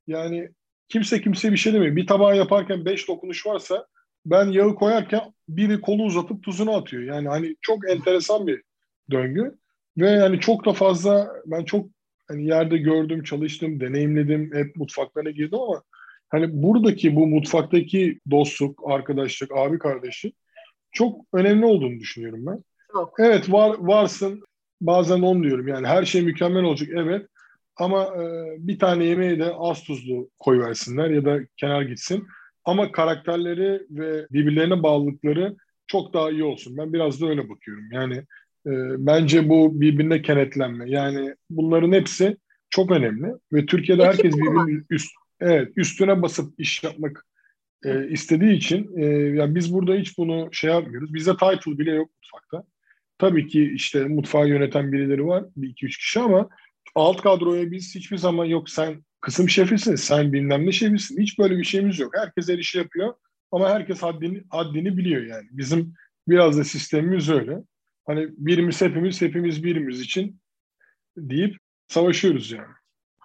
[0.08, 0.50] Yani
[0.90, 1.96] kimse kimseye bir şey demiyor.
[1.96, 3.88] Bir tabağı yaparken beş dokunuş varsa
[4.26, 7.04] ben yağı koyarken biri kolu uzatıp tuzunu atıyor.
[7.04, 8.62] Yani hani çok enteresan bir
[9.12, 9.58] döngü.
[9.98, 11.90] Ve yani çok da fazla ben çok
[12.28, 15.84] hani yerde gördüm, çalıştım, deneyimledim, hep mutfaklarına girdim ama
[16.30, 20.34] hani buradaki bu mutfaktaki dostluk, arkadaşlık, abi kardeşi
[20.92, 22.64] çok önemli olduğunu düşünüyorum ben.
[22.92, 23.20] Çok.
[23.20, 24.44] Evet var varsın
[24.82, 27.28] bazen onu diyorum yani her şey mükemmel olacak evet
[27.76, 32.28] ama e, bir tane yemeği de az tuzlu koy versinler ya da kenar gitsin.
[32.66, 35.56] Ama karakterleri ve birbirlerine bağlılıkları
[35.88, 36.78] çok daha iyi olsun.
[36.78, 37.92] Ben biraz da öyle bakıyorum.
[37.92, 38.24] Yani
[38.98, 40.90] bence bu birbirine kenetlenme.
[40.90, 42.38] Yani bunların hepsi
[42.70, 47.26] çok önemli ve Türkiye'de Ekip herkes birbirinin üst, evet, üstüne basıp iş yapmak
[47.86, 51.14] e, istediği için e, yani biz burada hiç bunu şey yapmıyoruz.
[51.14, 52.64] Bizde title bile yok mutfakta.
[53.18, 56.50] Tabii ki işte mutfağı yöneten birileri var, bir iki üç kişi ama
[56.96, 61.22] alt kadroya biz hiçbir zaman yok sen kısım şefisin, sen bilmem ne şefisin.
[61.22, 62.12] Hiç böyle bir şeyimiz yok.
[62.18, 63.14] Herkes her işi yapıyor
[63.52, 65.48] ama herkes haddini, haddini biliyor yani.
[65.52, 65.94] Bizim
[66.28, 67.58] biraz da sistemimiz öyle.
[68.08, 70.40] Hani birimiz hepimiz, hepimiz birimiz için
[71.18, 72.74] deyip savaşıyoruz yani.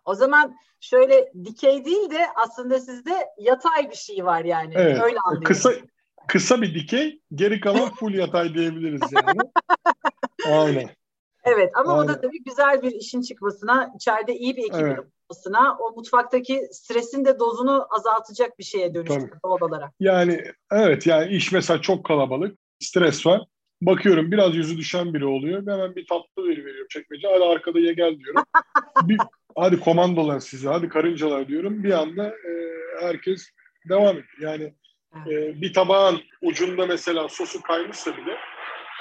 [0.04, 4.74] O zaman şöyle dikey değil de aslında sizde yatay bir şey var yani.
[4.76, 5.02] Evet.
[5.02, 5.44] Öyle anlıyorum.
[5.44, 5.72] Kısa,
[6.28, 9.38] kısa bir dikey, geri kalan full yatay diyebiliriz yani.
[10.46, 10.90] Aynen.
[11.44, 12.04] Evet ama Aynen.
[12.04, 14.98] o da tabii güzel bir işin çıkmasına, içeride iyi bir ekibin evet.
[15.28, 19.90] olmasına, o mutfaktaki stresin de dozunu azaltacak bir şeye dönüştü doğal olarak.
[20.00, 23.42] Yani evet yani iş mesela çok kalabalık, stres var.
[23.86, 25.60] Bakıyorum biraz yüzü düşen biri oluyor.
[25.60, 27.28] Hemen bir tatlı veri veriyorum çekmece.
[27.28, 28.44] Hadi arkada ye gel diyorum.
[29.08, 29.18] bir,
[29.56, 31.84] hadi komandolar size, hadi karıncalar diyorum.
[31.84, 32.52] Bir anda e,
[33.00, 33.48] herkes
[33.88, 34.38] devam ediyor.
[34.40, 34.74] Yani
[35.30, 38.36] e, bir tabağın ucunda mesela sosu kaymışsa bile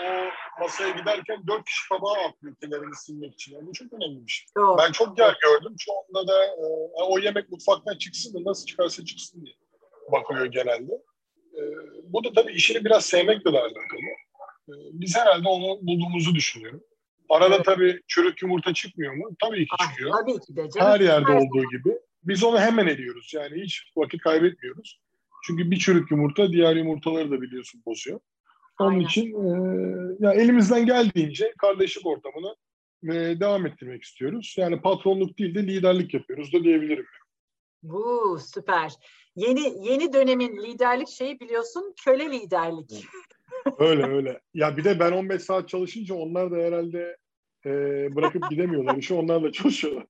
[0.01, 3.55] o masaya giderken dört kişi tabağı atlıyor kenarını silmek için.
[3.55, 4.45] Yani bu çok önemli bir şey.
[4.57, 4.77] Doğru.
[4.77, 5.75] Ben çok yer gördüm.
[5.79, 6.63] Çoğunda da e,
[7.03, 9.55] o yemek mutfaktan çıksın da nasıl çıkarsa çıksın diye
[10.11, 10.93] bakılıyor genelde.
[11.53, 11.61] E,
[12.03, 14.01] bu da tabii işini biraz sevmekle de alakalı.
[14.71, 16.83] E, biz herhalde onu bulduğumuzu düşünüyorum.
[17.29, 17.65] Arada evet.
[17.65, 19.29] tabii çürük yumurta çıkmıyor mu?
[19.41, 20.11] Tabii ki çıkıyor.
[20.19, 20.91] Tabii ki de canım.
[20.91, 21.99] Her yerde Her olduğu gibi.
[22.23, 23.31] Biz onu hemen ediyoruz.
[23.35, 24.99] Yani hiç vakit kaybetmiyoruz.
[25.43, 28.19] Çünkü bir çürük yumurta diğer yumurtaları da biliyorsun bozuyor.
[28.79, 29.05] Onun Aynen.
[29.05, 29.47] için e,
[30.19, 32.55] ya elimizden geldiğince kardeşlik ortamını
[33.03, 34.55] e, devam ettirmek istiyoruz.
[34.57, 37.05] Yani patronluk değil de liderlik yapıyoruz da diyebilirim.
[37.83, 38.91] Bu süper.
[39.35, 43.05] Yeni yeni dönemin liderlik şeyi biliyorsun köle liderlik.
[43.79, 44.41] Öyle öyle.
[44.53, 47.17] Ya bir de ben 15 saat çalışınca onlar da herhalde
[47.65, 47.69] e,
[48.15, 48.95] bırakıp gidemiyorlar.
[48.95, 50.05] İşte onlarla çalışıyorlar.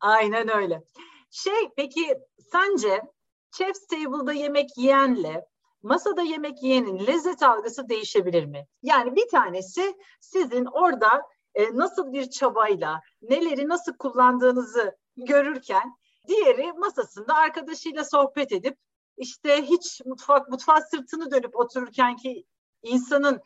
[0.00, 0.82] Aynen öyle.
[1.30, 2.18] Şey peki
[2.52, 3.02] sence
[3.50, 5.46] chef's table'da yemek yiyenle
[5.82, 8.66] masada yemek yiyenin lezzet algısı değişebilir mi?
[8.82, 11.22] Yani bir tanesi sizin orada
[11.54, 15.96] e, nasıl bir çabayla neleri nasıl kullandığınızı görürken
[16.28, 18.78] diğeri masasında arkadaşıyla sohbet edip
[19.16, 22.44] işte hiç mutfak mutfak sırtını dönüp otururken ki
[22.82, 23.40] insanın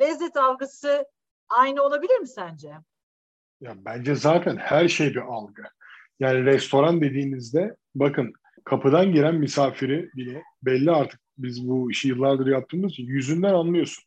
[0.00, 1.04] lezzet algısı
[1.48, 2.68] aynı olabilir mi sence?
[3.60, 5.62] Ya bence zaten her şey bir algı.
[6.20, 8.32] Yani restoran dediğinizde bakın
[8.64, 14.04] kapıdan giren misafiri bile belli artık biz bu işi yıllardır yaptığımız için yüzünden anlıyorsun.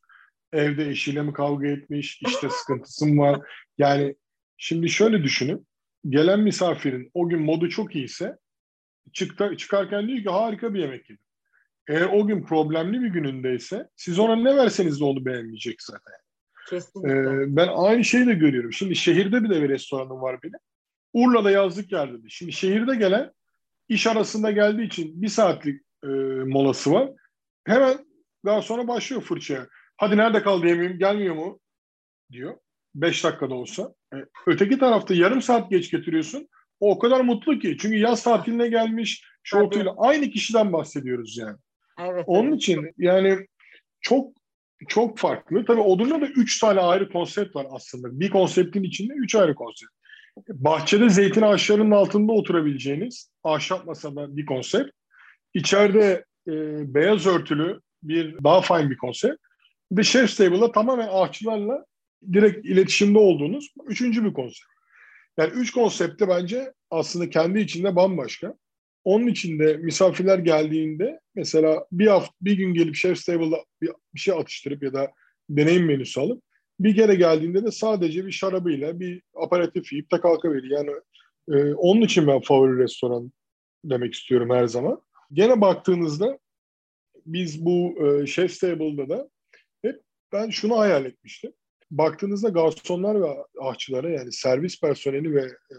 [0.54, 3.42] Evde eşiyle mi kavga etmiş, işte sıkıntısı mı var?
[3.78, 4.16] Yani
[4.58, 5.68] şimdi şöyle düşünün.
[6.10, 8.38] Gelen misafirin o gün modu çok iyiyse
[9.14, 11.24] çıktı, çıkarken diyor ki harika bir yemek yedim.
[11.88, 16.14] Eğer o gün problemli bir günündeyse siz ona ne verseniz de onu beğenmeyecek zaten.
[16.70, 17.12] Kesinlikle.
[17.12, 18.74] Ee, ben aynı şeyi de görüyorum.
[18.74, 20.60] Şimdi şehirde bir de bir restoranım var benim.
[21.14, 22.18] Urla'da yazlık yerde.
[22.30, 23.32] Şimdi şehirde gelen
[23.90, 26.08] iş arasında geldiği için bir saatlik e,
[26.46, 27.10] molası var.
[27.66, 28.06] Hemen
[28.46, 29.68] daha sonra başlıyor fırçaya.
[29.98, 31.60] Hadi nerede kaldı yemeğim gelmiyor mu?
[32.32, 32.58] diyor.
[32.96, 33.94] Beş dakikada olsa.
[34.14, 34.18] E,
[34.48, 36.50] öteki tarafta yarım saat geç getiriyorsun.
[36.80, 37.78] O o kadar mutlu ki.
[37.82, 41.58] Çünkü yaz tatiline gelmiş şortuyla aynı kişiden bahsediyoruz yani.
[42.00, 42.62] Evet, Onun evet.
[42.62, 43.48] için yani
[44.02, 44.32] çok
[44.88, 45.66] çok farklı.
[45.66, 48.20] Tabii Odun'da da üç tane ayrı konsept var aslında.
[48.20, 49.92] Bir konseptin içinde üç ayrı konsept.
[50.50, 54.92] Bahçede zeytin ağaçlarının altında oturabileceğiniz ahşap masada bir konsept.
[55.54, 56.54] İçeride e,
[56.94, 59.36] beyaz örtülü bir daha fine bir konsept.
[59.92, 61.86] Bir de Chef's Table'da tamamen ağaçlarla
[62.34, 64.79] direkt iletişimde olduğunuz üçüncü bir konsept.
[65.40, 68.56] Yani üç konsepte bence aslında kendi içinde bambaşka.
[69.04, 74.34] Onun içinde misafirler geldiğinde mesela bir hafta bir gün gelip Chef's Table'da bir, bir şey
[74.34, 75.12] atıştırıp ya da
[75.50, 76.44] deneyim menüsü alıp
[76.80, 80.70] bir kere geldiğinde de sadece bir şarabıyla bir aparatif yiyip de kalkabilir.
[80.72, 80.92] Yani
[81.52, 83.32] e, onun için ben favori restoran
[83.86, 85.02] demek istiyorum her zaman.
[85.34, 86.40] Gene baktığınızda
[87.26, 89.30] biz bu e, Chef's Table'da da
[89.82, 90.02] hep
[90.34, 91.54] ben şunu hayal etmiştim.
[91.92, 93.28] Baktığınızda garsonlar ve
[93.62, 95.76] ahçılara yani servis personeli ve e,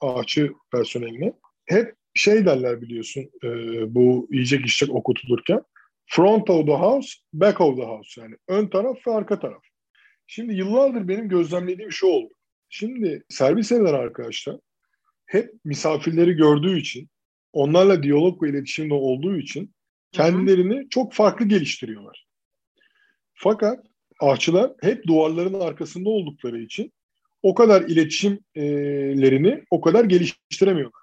[0.00, 1.32] ahçı personeline
[1.66, 3.48] hep şey derler biliyorsun e,
[3.94, 5.62] bu yiyecek içecek okutulurken
[6.06, 9.62] front of the house, back of the house yani ön taraf ve arka taraf.
[10.26, 12.34] Şimdi yıllardır benim gözlemlediğim şu oldu.
[12.68, 14.56] Şimdi servis eden arkadaşlar
[15.26, 17.08] hep misafirleri gördüğü için,
[17.52, 19.74] onlarla diyalog ve iletişimde olduğu için
[20.12, 20.88] kendilerini Hı-hı.
[20.88, 22.26] çok farklı geliştiriyorlar.
[23.34, 23.86] Fakat
[24.20, 26.92] ahçılar hep duvarların arkasında oldukları için
[27.42, 31.00] o kadar iletişimlerini o kadar geliştiremiyorlar.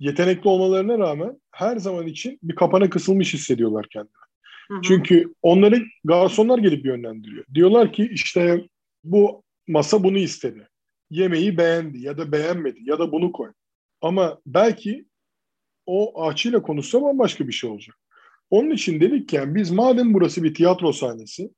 [0.00, 4.22] Yetenekli olmalarına rağmen her zaman için bir kapana kısılmış hissediyorlar kendilerini.
[4.82, 7.44] Çünkü onları garsonlar gelip yönlendiriyor.
[7.54, 8.64] Diyorlar ki işte
[9.04, 10.68] bu masa bunu istedi.
[11.10, 13.52] Yemeği beğendi ya da beğenmedi ya da bunu koy.
[14.00, 15.06] Ama belki
[15.86, 17.98] o ahçıyla konuşsa bambaşka bir şey olacak.
[18.50, 21.50] Onun için dedik ki yani biz madem burası bir tiyatro sahnesi,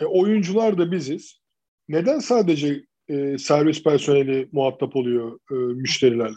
[0.00, 1.40] e, oyuncular da biziz.
[1.88, 6.36] Neden sadece e, servis personeli muhatap oluyor e, müşterilerle?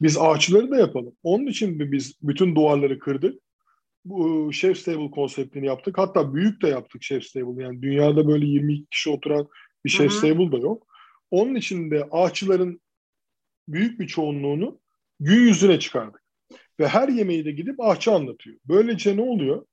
[0.00, 1.16] Biz ağaçları da yapalım.
[1.22, 3.40] Onun için mi biz bütün duvarları kırdık?
[4.04, 5.98] bu Chef's Table konseptini yaptık.
[5.98, 7.62] Hatta büyük de yaptık Chef's Table.
[7.62, 9.48] Yani dünyada böyle 22 kişi oturan
[9.84, 10.86] bir Chef's Table da yok.
[11.30, 12.80] Onun için de ağaççıların
[13.68, 14.80] büyük bir çoğunluğunu
[15.20, 16.22] gün yüzüne çıkardık.
[16.80, 18.56] Ve her yemeği de gidip ağaççı anlatıyor.
[18.64, 19.66] Böylece ne oluyor?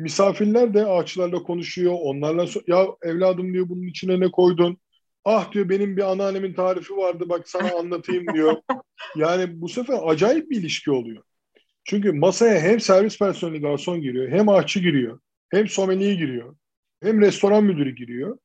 [0.00, 1.94] Misafirler de ağaçlarla konuşuyor.
[2.00, 4.78] Onlarla so- ya evladım diyor bunun içine ne koydun?
[5.24, 8.56] Ah diyor benim bir anneannemin tarifi vardı bak sana anlatayım diyor.
[9.16, 11.22] Yani bu sefer acayip bir ilişki oluyor.
[11.84, 16.56] Çünkü masaya hem servis personeli garson giriyor, hem aşçı giriyor, hem sommelier giriyor,
[17.02, 18.38] hem restoran müdürü giriyor.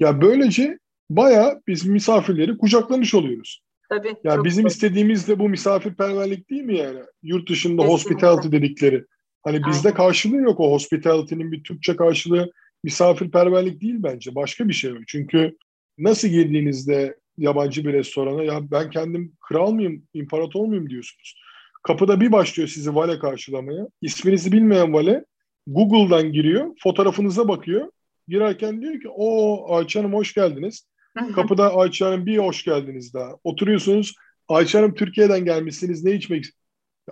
[0.00, 0.78] Ya böylece
[1.10, 3.62] bayağı biz misafirleri kucaklamış oluyoruz.
[3.88, 4.14] Tabii.
[4.24, 4.70] Ya bizim doğru.
[4.70, 7.00] istediğimiz de bu misafirperverlik değil mi yani?
[7.22, 7.92] Yurt dışında Kesinlikle.
[7.92, 9.04] hospitality dedikleri.
[9.42, 9.96] Hani bizde Aynen.
[9.96, 12.52] karşılığı yok o hospitality'nin bir Türkçe karşılığı
[12.84, 14.34] misafirperverlik değil bence.
[14.34, 14.92] Başka bir şey.
[15.06, 15.56] Çünkü
[15.98, 21.40] nasıl girdiğinizde yabancı bir restorana ya ben kendim kral mıyım, imparator muyum diyorsunuz.
[21.82, 23.88] Kapıda bir başlıyor sizi vale karşılamaya.
[24.02, 25.24] İsminizi bilmeyen vale
[25.66, 27.90] Google'dan giriyor, fotoğrafınıza bakıyor.
[28.28, 30.86] Girerken diyor ki o Ayça Hanım hoş geldiniz.
[31.34, 33.30] Kapıda Ayça Hanım bir hoş geldiniz daha.
[33.44, 34.14] Oturuyorsunuz
[34.48, 36.44] Ayça Hanım Türkiye'den gelmişsiniz ne içmek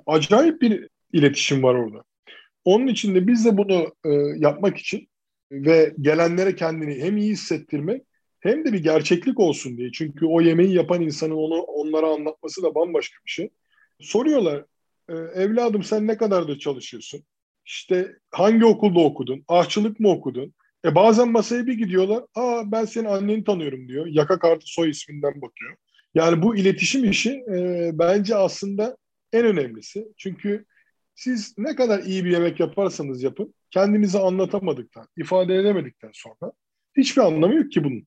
[0.06, 2.04] Acayip bir iletişim var orada.
[2.64, 5.08] Onun için de biz de bunu e, yapmak için
[5.52, 8.02] ve gelenlere kendini hem iyi hissettirmek
[8.40, 9.92] hem de bir gerçeklik olsun diye.
[9.92, 13.50] Çünkü o yemeği yapan insanın onu onlara anlatması da bambaşka bir şey.
[14.00, 14.64] Soruyorlar,
[15.08, 17.24] e, evladım sen ne kadar da çalışıyorsun?
[17.66, 19.44] İşte hangi okulda okudun?
[19.48, 20.54] Ahçılık mı okudun?
[20.84, 22.24] E bazen masaya bir gidiyorlar.
[22.34, 24.06] Aa ben senin anneni tanıyorum diyor.
[24.06, 25.76] Yaka kartı soy isminden bakıyor.
[26.14, 28.96] Yani bu iletişim işi e, bence aslında
[29.32, 30.08] en önemlisi.
[30.16, 30.64] Çünkü
[31.18, 36.52] siz ne kadar iyi bir yemek yaparsanız yapın, kendinizi anlatamadıktan, ifade edemedikten sonra
[36.96, 38.06] hiçbir anlamı yok ki bunun.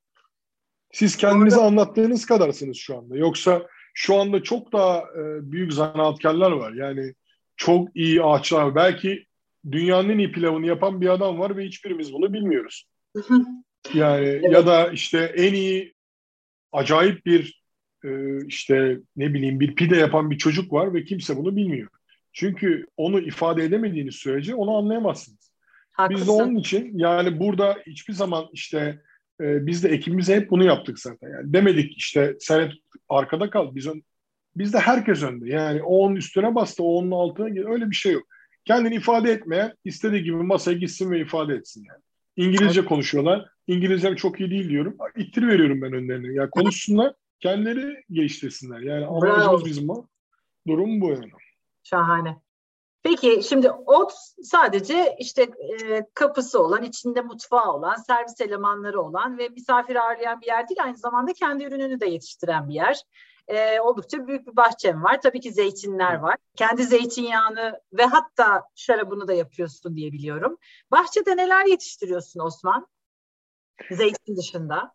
[0.93, 1.67] Siz kendinizi Orada...
[1.67, 3.17] anlattığınız kadarsınız şu anda.
[3.17, 6.73] Yoksa şu anda çok daha e, büyük zanaatkarlar var.
[6.73, 7.13] Yani
[7.57, 8.75] çok iyi ağaçlar.
[8.75, 9.25] Belki
[9.71, 12.87] dünyanın en iyi pilavını yapan bir adam var ve hiçbirimiz bunu bilmiyoruz.
[13.93, 14.51] yani evet.
[14.51, 15.93] ya da işte en iyi
[16.71, 17.63] acayip bir
[18.03, 18.09] e,
[18.45, 21.89] işte ne bileyim bir pide yapan bir çocuk var ve kimse bunu bilmiyor.
[22.33, 25.51] Çünkü onu ifade edemediğiniz sürece onu anlayamazsınız.
[25.91, 26.21] Haklısın.
[26.21, 29.01] Biz de onun için yani burada hiçbir zaman işte
[29.41, 31.29] e, biz de ekibimize hep bunu yaptık zaten.
[31.29, 32.71] Yani demedik işte sen
[33.09, 33.75] arkada kal.
[33.75, 34.03] Biz ön,
[34.55, 35.49] bizde herkes önde.
[35.49, 38.23] Yani o onun üstüne bastı, o onun altına öyle bir şey yok.
[38.65, 42.01] Kendini ifade etmeye istediği gibi masaya gitsin ve ifade etsin yani.
[42.47, 42.89] İngilizce evet.
[42.89, 43.49] konuşuyorlar.
[43.67, 44.97] İngilizcem çok iyi değil diyorum.
[45.17, 46.33] İttir veriyorum ben önlerine.
[46.33, 48.79] Yani konuşsunlar, kendileri geliştirsinler.
[48.79, 50.07] Yani amacımız bizim o.
[50.67, 51.31] Durum bu yani.
[51.83, 52.41] Şahane.
[53.03, 54.11] Peki şimdi ot
[54.43, 60.47] sadece işte e, kapısı olan, içinde mutfağı olan, servis elemanları olan ve misafir ağırlayan bir
[60.47, 60.83] yer değil.
[60.83, 63.01] Aynı zamanda kendi ürününü de yetiştiren bir yer.
[63.47, 65.21] E, oldukça büyük bir bahçem var.
[65.21, 66.35] Tabii ki zeytinler var.
[66.55, 70.57] Kendi zeytinyağını ve hatta şarabını da yapıyorsun diye biliyorum.
[70.91, 72.87] Bahçede neler yetiştiriyorsun Osman?
[73.91, 74.93] Zeytin dışında.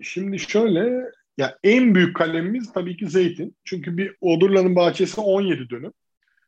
[0.00, 3.56] Şimdi şöyle, ya en büyük kalemimiz tabii ki zeytin.
[3.64, 5.92] Çünkü bir Odurla'nın bahçesi 17 dönüm.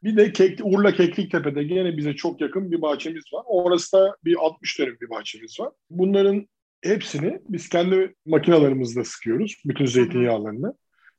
[0.03, 3.43] Bir de Kek, Urla Kekliktepe'de gene bize çok yakın bir bahçemiz var.
[3.47, 5.71] Orası da bir 60 dönüm bir bahçemiz var.
[5.91, 6.49] Bunların
[6.83, 9.63] hepsini biz kendi makinalarımızla sıkıyoruz.
[9.65, 10.75] Bütün zeytinyağlarını.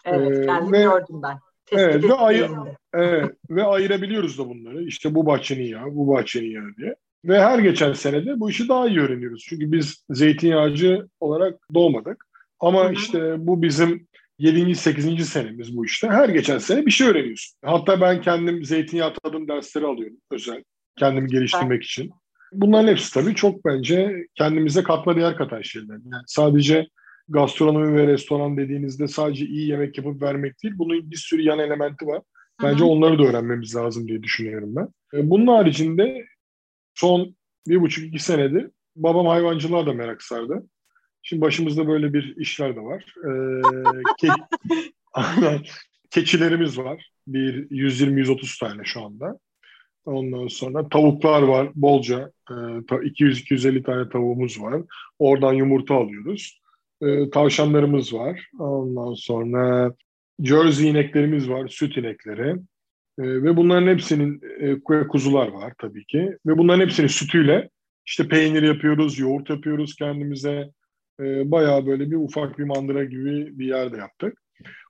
[0.05, 1.37] Evet, ee, kendim ve, gördüm ben.
[1.71, 2.49] evet, ve, ayır,
[2.93, 4.83] evet, ve ayırabiliyoruz da bunları.
[4.83, 6.95] İşte bu bahçenin yağı, bu bahçenin yağı diye.
[7.25, 9.45] Ve her geçen senede bu işi daha iyi öğreniyoruz.
[9.49, 12.25] Çünkü biz zeytinyağcı olarak doğmadık.
[12.59, 12.93] Ama Hı-hı.
[12.93, 14.07] işte bu bizim
[14.41, 14.75] 7.
[14.75, 15.29] 8.
[15.29, 16.07] senemiz bu işte.
[16.07, 17.57] Her geçen sene bir şey öğreniyorsun.
[17.65, 20.63] Hatta ben kendim zeytinyağı tadım dersleri alıyorum özel.
[20.99, 21.83] Kendimi geliştirmek evet.
[21.83, 22.11] için.
[22.53, 25.93] Bunların hepsi tabii çok bence kendimize katma değer katan şeyler.
[25.93, 26.87] Yani sadece
[27.27, 30.73] gastronomi ve restoran dediğinizde sadece iyi yemek yapıp vermek değil.
[30.77, 32.21] Bunun bir sürü yan elementi var.
[32.63, 32.89] Bence Hı-hı.
[32.89, 34.87] onları da öğrenmemiz lazım diye düşünüyorum ben.
[35.19, 36.25] E, bunun haricinde
[36.95, 37.35] son
[37.67, 40.63] bir buçuk iki senedir babam hayvancılığa da merak sardı.
[41.23, 43.05] Şimdi başımızda böyle bir işler de var.
[43.25, 43.29] Ee,
[44.21, 44.47] ke-
[46.09, 47.09] keçilerimiz var.
[47.27, 49.39] Bir 120-130 tane şu anda.
[50.05, 52.31] Ondan sonra tavuklar var bolca.
[52.49, 54.81] Ee, 200-250 tane tavuğumuz var.
[55.19, 56.61] Oradan yumurta alıyoruz.
[57.01, 58.47] Ee, tavşanlarımız var.
[58.59, 59.93] Ondan sonra
[60.43, 62.49] Jersey ineklerimiz var, süt inekleri.
[63.19, 66.37] Ee, ve bunların hepsinin e, kuzular var tabii ki.
[66.45, 67.69] Ve bunların hepsinin sütüyle
[68.05, 70.69] işte peynir yapıyoruz, yoğurt yapıyoruz kendimize
[71.19, 74.41] e, bayağı böyle bir ufak bir mandıra gibi bir yerde yaptık.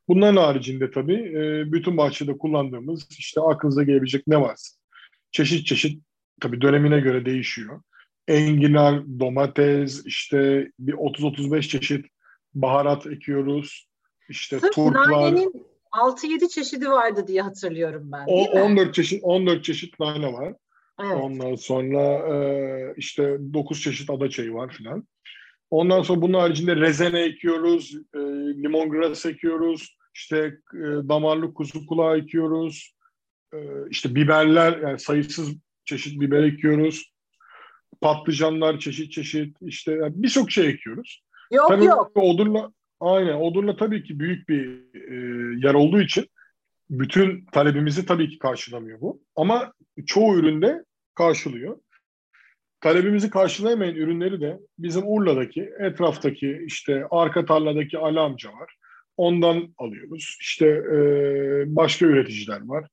[0.07, 4.77] Bunların haricinde tabii e, bütün bahçede kullandığımız işte aklınıza gelebilecek ne varsa
[5.31, 6.03] çeşit çeşit
[6.41, 7.81] tabii dönemine göre değişiyor.
[8.27, 12.05] Enginar, domates, işte bir 30-35 çeşit
[12.53, 13.88] baharat ekiyoruz.
[14.29, 15.12] İşte Sırf turplar.
[15.12, 18.23] Nanenin 6-7 çeşidi vardı diye hatırlıyorum ben.
[18.27, 20.53] O, 14 çeşit 14 çeşit nane var.
[20.99, 21.17] Evet.
[21.21, 25.07] Ondan sonra e, işte 9 çeşit ada çayı var filan.
[25.72, 28.19] Ondan sonra bunun haricinde rezene ekiyoruz, e,
[28.63, 30.38] limongras ekiyoruz, işte
[30.74, 32.95] e, damarlı kuzu kulağı ekiyoruz,
[33.53, 33.57] e,
[33.89, 35.55] işte biberler, yani sayısız
[35.86, 37.13] çeşit biber ekiyoruz,
[38.01, 41.24] patlıcanlar çeşit çeşit, işte yani birçok şey ekiyoruz.
[41.51, 42.11] Yok tabii yok.
[42.15, 45.15] Odurla, aynen Odurla tabii ki büyük bir e,
[45.67, 46.28] yer olduğu için
[46.89, 49.22] bütün talebimizi tabii ki karşılamıyor bu.
[49.36, 49.74] Ama
[50.05, 51.78] çoğu üründe karşılıyor
[52.82, 58.75] talebimizi karşılayamayan ürünleri de bizim Urla'daki, etraftaki işte arka tarladaki Ali amca var.
[59.17, 60.38] Ondan alıyoruz.
[60.41, 60.95] İşte e,
[61.75, 62.88] başka üreticiler var.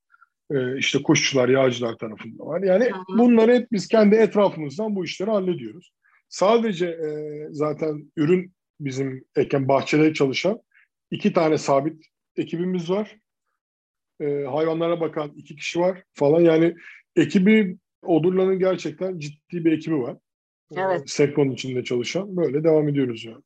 [0.50, 2.62] E, işte kuşçular, yağcılar tarafında var.
[2.62, 5.92] Yani bunları hep biz kendi etrafımızdan bu işleri hallediyoruz.
[6.28, 7.08] Sadece e,
[7.50, 10.60] zaten ürün bizim eken bahçede çalışan
[11.10, 13.16] iki tane sabit ekibimiz var.
[14.20, 16.40] E, hayvanlara bakan iki kişi var falan.
[16.40, 16.74] Yani
[17.16, 20.16] ekibi Odurla'nın gerçekten ciddi bir ekibi var.
[20.76, 21.10] Evet.
[21.10, 22.36] Sekmon'un içinde çalışan.
[22.36, 23.42] Böyle devam ediyoruz yani.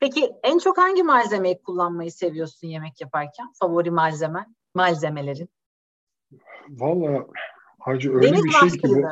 [0.00, 3.46] Peki en çok hangi malzemeyi kullanmayı seviyorsun yemek yaparken?
[3.60, 5.48] Favori malzeme, malzemelerin?
[6.68, 7.26] Valla
[7.80, 9.02] Hacı öyle deniz bir şey ki bu.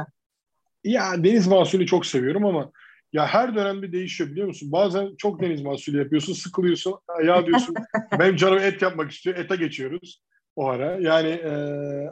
[0.84, 2.72] Ya deniz mahsulü çok seviyorum ama
[3.12, 4.72] ya her dönemde değişiyor biliyor musun?
[4.72, 6.98] Bazen çok deniz mahsulü yapıyorsun, sıkılıyorsun.
[7.24, 7.74] Ya diyorsun
[8.18, 9.36] benim canım et yapmak istiyor.
[9.36, 10.22] Ete geçiyoruz
[10.56, 10.96] o ara.
[11.00, 11.52] Yani e,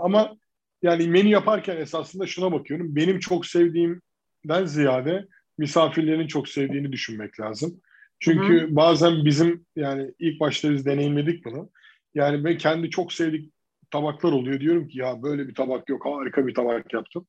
[0.01, 0.37] ama
[0.83, 2.97] yani menü yaparken esasında şuna bakıyorum.
[2.97, 5.27] Benim çok sevdiğimden ziyade
[5.59, 7.81] misafirlerin çok sevdiğini düşünmek lazım.
[8.21, 8.77] Çünkü Hı-hı.
[8.77, 11.71] bazen bizim yani ilk başta biz deneyimledik bunu.
[12.15, 13.53] Yani ben kendi çok sevdik
[13.91, 14.61] tabaklar oluyor.
[14.61, 17.27] Diyorum ki ya böyle bir tabak yok harika bir tabak yaptım.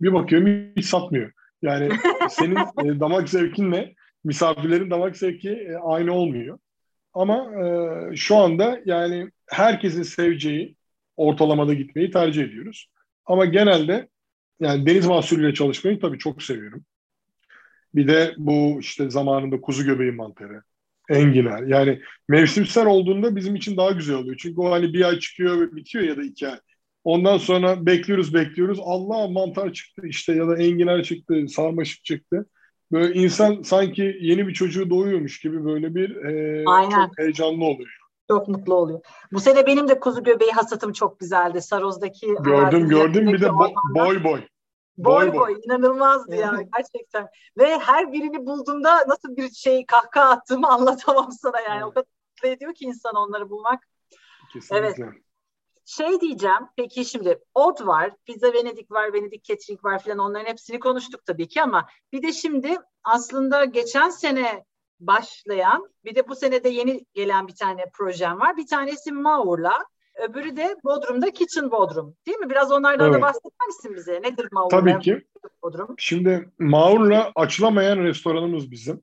[0.00, 1.32] Bir bakıyorum hiç satmıyor.
[1.62, 1.88] Yani
[2.30, 6.58] senin e, damak zevkinle misafirlerin damak zevki e, aynı olmuyor.
[7.14, 10.76] Ama e, şu anda yani herkesin seveceği
[11.16, 12.86] ortalamada gitmeyi tercih ediyoruz.
[13.26, 14.08] Ama genelde
[14.60, 16.84] yani deniz mahsulüyle çalışmayı tabii çok seviyorum.
[17.94, 20.62] Bir de bu işte zamanında kuzu göbeği mantarı,
[21.08, 21.62] enginar.
[21.62, 24.36] Yani mevsimsel olduğunda bizim için daha güzel oluyor.
[24.38, 26.58] Çünkü o hani bir ay çıkıyor ve bitiyor ya da iki ay.
[27.04, 28.78] Ondan sonra bekliyoruz bekliyoruz.
[28.82, 32.46] Allah mantar çıktı işte ya da enginar çıktı, sarmaşık çıktı.
[32.92, 38.01] Böyle insan sanki yeni bir çocuğu doğuyormuş gibi böyle bir e, çok heyecanlı oluyor.
[38.32, 39.00] Çok mutlu oluyor.
[39.32, 41.62] Bu sene benim de kuzu göbeği hasatım çok güzeldi.
[41.62, 44.40] Saroz'daki gördüm gördüm bir de bo- boy boy.
[44.98, 45.60] Boy boy, boy.
[45.64, 47.28] inanılmazdı ya gerçekten.
[47.58, 51.74] Ve her birini bulduğumda nasıl bir şey kahkaha attığımı anlatamam sana yani.
[51.76, 51.84] Evet.
[51.84, 53.88] O kadar mutlu ediyor ki insan onları bulmak.
[54.52, 55.04] Kesinlikle.
[55.04, 55.22] Evet.
[55.84, 60.80] Şey diyeceğim, peki şimdi Od var, Pizza Venedik var, Venedik Catering var filan onların hepsini
[60.80, 64.64] konuştuk tabii ki ama bir de şimdi aslında geçen sene
[65.06, 68.56] başlayan bir de bu senede yeni gelen bir tane projem var.
[68.56, 69.72] Bir tanesi Maur'la,
[70.28, 72.16] öbürü de Bodrum'da Kitchen Bodrum.
[72.26, 72.50] Değil mi?
[72.50, 73.18] Biraz onlardan evet.
[73.18, 74.22] da bahseder misin bize?
[74.22, 74.70] Nedir Maur?
[74.70, 75.22] Tabii ki.
[75.62, 75.94] Bodrum?
[75.98, 79.02] Şimdi Maur'la açılamayan restoranımız bizim.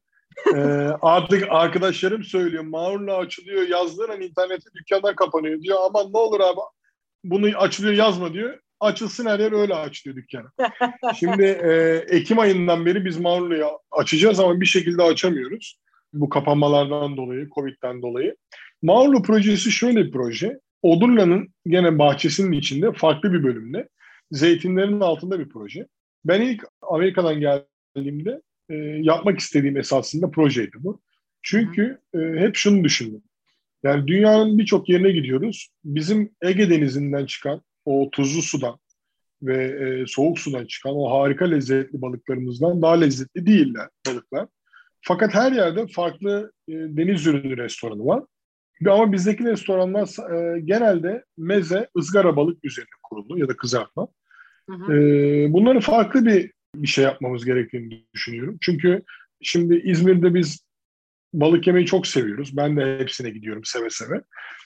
[0.56, 0.58] ee,
[1.02, 5.78] artık arkadaşlarım söylüyor Maur'la açılıyor yazdığın an internette dükkanlar kapanıyor diyor.
[5.86, 6.60] Aman ne olur abi
[7.24, 8.60] bunu açılıyor yazma diyor.
[8.80, 10.52] Açılsın her yer öyle açılıyor dükkanı.
[11.16, 15.80] Şimdi e, Ekim ayından beri biz Maur'la açacağız ama bir şekilde açamıyoruz.
[16.14, 18.36] Bu kapanmalardan dolayı, Covid'den dolayı.
[18.82, 20.60] Maurlu projesi şöyle bir proje.
[20.82, 23.90] Odurla'nın gene bahçesinin içinde farklı bir bölümde
[24.32, 25.88] zeytinlerin altında bir proje.
[26.26, 31.02] Ben ilk Amerika'dan geldiğimde e, yapmak istediğim esasında projeydi bu.
[31.42, 33.22] Çünkü e, hep şunu düşündüm.
[33.84, 35.70] Yani dünyanın birçok yerine gidiyoruz.
[35.84, 38.80] Bizim Ege Denizi'nden çıkan o tuzlu sudan
[39.42, 44.48] ve e, soğuk sudan çıkan o harika lezzetli balıklarımızdan daha lezzetli değiller balıklar.
[45.02, 48.24] Fakat her yerde farklı e, deniz ürünü restoranı var.
[48.88, 54.08] Ama bizdeki restoranlar e, genelde meze, ızgara balık üzerine kurulu ya da kızartma.
[54.70, 54.94] Hı hı.
[54.94, 58.58] E, bunları farklı bir bir şey yapmamız gerektiğini düşünüyorum.
[58.62, 59.04] Çünkü
[59.42, 60.66] şimdi İzmir'de biz
[61.34, 62.58] balık yemeyi çok seviyoruz.
[62.58, 64.22] Ben de hepsine gidiyorum seve seve.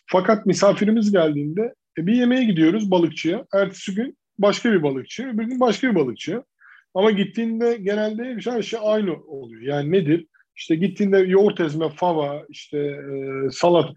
[0.05, 3.45] Fakat misafirimiz geldiğinde e, bir yemeğe gidiyoruz balıkçıya.
[3.53, 6.43] Ertesi gün başka bir balıkçı, öbür gün başka bir balıkçı.
[6.93, 9.61] Ama gittiğinde genelde her şey aynı oluyor.
[9.61, 10.27] Yani nedir?
[10.55, 13.93] İşte gittiğinde yoğurt ezme, fava, işte e, salat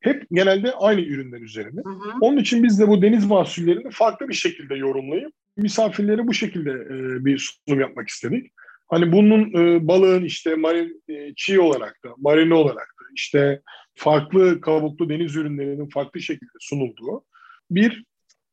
[0.00, 1.80] hep genelde aynı ürünler üzerine.
[1.84, 2.12] Hı hı.
[2.20, 7.24] Onun için biz de bu deniz mahsullerini farklı bir şekilde yorumlayıp misafirlere bu şekilde e,
[7.24, 8.52] bir sunum yapmak istedik.
[8.88, 13.60] Hani bunun e, balığın işte marin, e, çiğ olarak da, marine olarak da işte
[13.94, 17.24] farklı kabuklu deniz ürünlerinin farklı şekilde sunulduğu
[17.70, 18.04] bir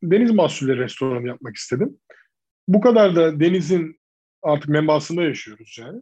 [0.04, 1.98] deniz mahsulleri restoranı yapmak istedim.
[2.68, 4.00] Bu kadar da denizin
[4.42, 6.02] artık menbaasında yaşıyoruz yani.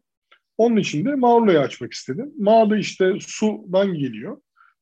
[0.57, 2.33] Onun için de Maurla'yı açmak istedim.
[2.37, 4.41] Ma da işte sudan geliyor.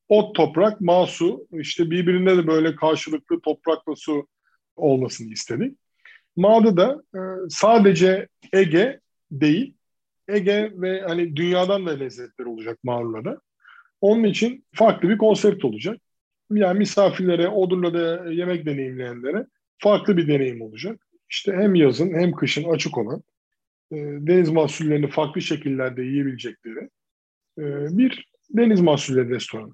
[0.09, 1.47] Ot toprak, ma su.
[1.53, 4.27] İşte birbirinde de böyle karşılıklı toprakla su
[4.75, 5.77] olmasını istedik.
[6.35, 7.19] Ma'da da e,
[7.49, 8.99] sadece Ege
[9.31, 9.73] değil,
[10.27, 13.41] Ege ve hani dünyadan da lezzetler olacak Mağrur'da.
[14.01, 15.97] Onun için farklı bir konsept olacak.
[16.51, 19.45] Yani misafirlere, Odur'la yemek deneyimleyenlere
[19.77, 21.06] farklı bir deneyim olacak.
[21.29, 23.23] İşte hem yazın hem kışın açık olan
[23.91, 26.89] e, deniz mahsullerini farklı şekillerde yiyebilecekleri
[27.57, 27.63] e,
[27.97, 29.73] bir deniz mahsulleri restoranı.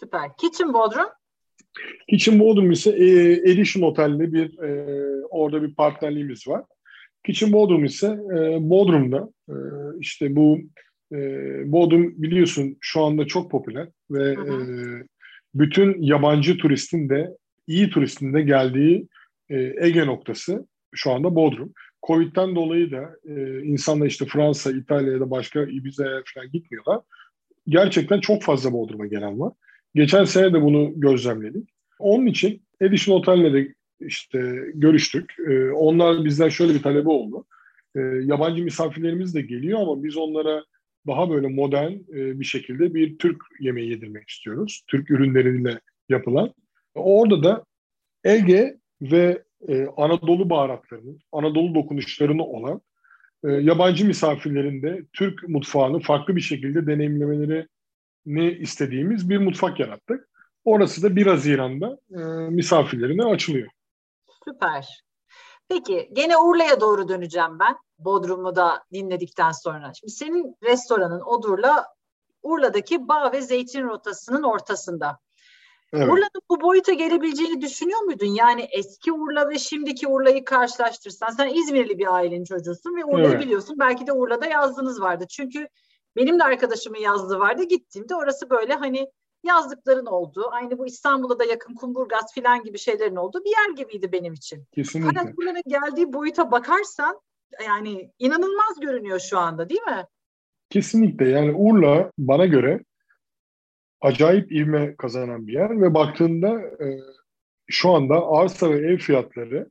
[0.00, 0.30] Süper.
[0.38, 1.06] Kitchen Bodrum?
[2.10, 6.64] Kitchen Bodrum ise e, Edition Otel'de bir e, orada bir partnerliğimiz var.
[7.26, 9.54] Kitchen Bodrum ise e, Bodrum'da e,
[10.00, 10.58] işte bu
[11.12, 11.18] E,
[11.72, 14.72] Bodrum biliyorsun şu anda çok popüler ve hı hı.
[14.72, 15.06] E,
[15.54, 17.30] bütün yabancı turistin de
[17.66, 19.08] iyi turistin de geldiği
[19.48, 20.66] e, Ege noktası
[20.96, 21.72] şu anda Bodrum.
[22.06, 27.00] Covid'den dolayı da e, insanlar işte Fransa, İtalya ya da başka Ibiza'ya falan gitmiyorlar.
[27.68, 29.52] Gerçekten çok fazla Bodrum'a gelen var.
[29.94, 31.68] Geçen sene de bunu gözlemledik.
[31.98, 35.34] Onun için Edition Otel'le işte görüştük.
[35.48, 37.46] E, onlar bizden şöyle bir talebi oldu.
[37.96, 40.64] E, yabancı misafirlerimiz de geliyor ama biz onlara
[41.06, 44.84] daha böyle modern e, bir şekilde bir Türk yemeği yedirmek istiyoruz.
[44.86, 46.54] Türk ürünleriyle yapılan.
[46.94, 47.64] Orada da
[48.24, 52.80] Ege ve e, Anadolu baharatlarının, Anadolu dokunuşlarını olan
[53.44, 60.28] e, yabancı misafirlerin de Türk mutfağını farklı bir şekilde deneyimlemelerini istediğimiz bir mutfak yarattık.
[60.64, 62.18] Orası da 1 Haziran'da e,
[62.50, 63.68] misafirlerine açılıyor.
[64.44, 65.02] Süper.
[65.68, 67.76] Peki gene Urla'ya doğru döneceğim ben.
[67.98, 69.92] Bodrum'u da dinledikten sonra.
[69.94, 71.86] Şimdi senin restoranın Odur'la
[72.42, 75.18] Urla'daki bağ ve zeytin rotasının ortasında.
[75.92, 76.08] Evet.
[76.08, 78.26] Urla'nın bu boyuta gelebileceğini düşünüyor muydun?
[78.26, 83.42] Yani eski Urla ve şimdiki Urla'yı karşılaştırsan sen İzmirli bir ailenin çocuğusun ve Urla'yı evet.
[83.42, 83.76] biliyorsun.
[83.78, 85.24] Belki de Urla'da yazdığınız vardı.
[85.28, 85.68] Çünkü
[86.16, 87.62] benim de arkadaşımın yazdığı vardı.
[87.62, 89.06] Gittiğimde orası böyle hani
[89.44, 94.12] yazlıkların olduğu, aynı bu İstanbul'a da yakın Kumburgaz filan gibi şeylerin olduğu bir yer gibiydi
[94.12, 94.64] benim için.
[94.72, 95.10] Kesinlikle.
[95.14, 97.20] Fakat bunların geldiği boyuta bakarsan
[97.64, 100.06] yani inanılmaz görünüyor şu anda değil mi?
[100.70, 102.80] Kesinlikle yani Urla bana göre
[104.00, 106.86] acayip ivme kazanan bir yer ve baktığında e,
[107.66, 109.70] şu anda arsa ve ev fiyatları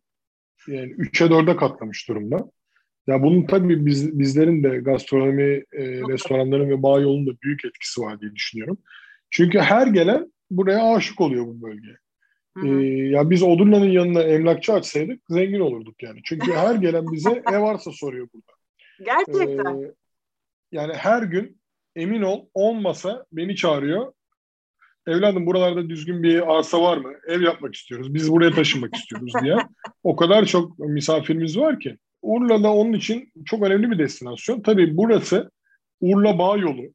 [0.67, 2.51] yani 3'e 4'e katlamış durumda.
[3.07, 8.21] Ya bunun tabii biz, bizlerin de gastronomi, e, restoranların ve bağ yolunda büyük etkisi var
[8.21, 8.77] diye düşünüyorum.
[9.29, 11.97] Çünkü her gelen buraya aşık oluyor bu bölgeye.
[12.63, 12.67] Ee,
[13.09, 16.19] ya biz Odurla'nın yanına emlakçı açsaydık zengin olurduk yani.
[16.23, 18.51] Çünkü her gelen bize ev varsa soruyor burada.
[19.05, 19.83] Gerçekten.
[19.83, 19.91] Ee,
[20.71, 21.61] yani her gün
[21.95, 24.13] emin ol 10 masa beni çağırıyor.
[25.07, 27.13] Evladım buralarda düzgün bir arsa var mı?
[27.27, 28.13] Ev yapmak istiyoruz.
[28.13, 29.57] Biz buraya taşınmak istiyoruz diye.
[30.03, 31.97] O kadar çok misafirimiz var ki.
[32.21, 34.61] Urla da onun için çok önemli bir destinasyon.
[34.61, 35.51] Tabii burası
[36.01, 36.93] Urla Bağ Yolu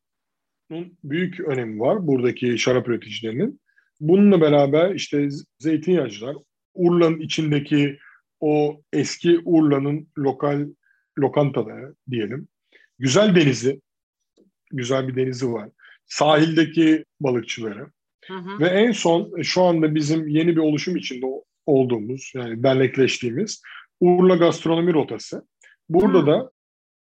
[1.04, 3.60] büyük önemi var buradaki şarap üreticilerinin.
[4.00, 5.28] Bununla beraber işte
[5.58, 6.36] zeytinyağcılar,
[6.74, 7.98] Urla'nın içindeki
[8.40, 10.66] o eski Urla'nın lokal
[11.18, 12.48] lokantaları diyelim.
[12.98, 13.80] Güzel denizi,
[14.72, 15.68] güzel bir denizi var.
[16.06, 17.86] Sahildeki balıkçıları.
[18.26, 18.60] Hı hı.
[18.60, 21.26] Ve en son şu anda bizim yeni bir oluşum içinde
[21.66, 23.62] olduğumuz, yani dernekleştiğimiz
[24.00, 25.46] Urla Gastronomi Rotası.
[25.88, 26.26] Burada hı.
[26.26, 26.50] da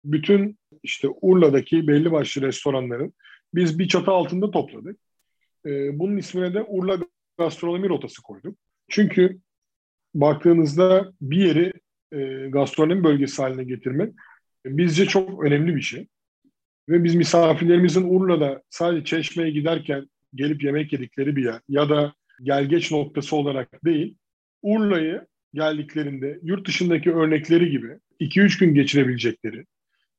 [0.06, 3.14] bütün işte Urla'daki belli başlı restoranların
[3.54, 5.00] biz bir çatı altında topladık.
[5.66, 7.00] E, bunun ismine de Urla
[7.38, 8.58] Gastronomi Rotası koyduk.
[8.90, 9.40] Çünkü
[10.16, 11.74] baktığınızda bir yeri
[12.12, 14.14] e, gastronomi bölgesi haline getirmek
[14.66, 16.08] e, bizce çok önemli bir şey.
[16.90, 22.14] Ve biz misafirlerimizin Urla'da sadece Çeşme'ye giderken gelip yemek yedikleri bir yer ya da
[22.44, 24.16] gelgeç noktası olarak değil,
[24.62, 29.66] Urla'yı geldiklerinde yurt dışındaki örnekleri gibi 2-3 gün geçirebilecekleri,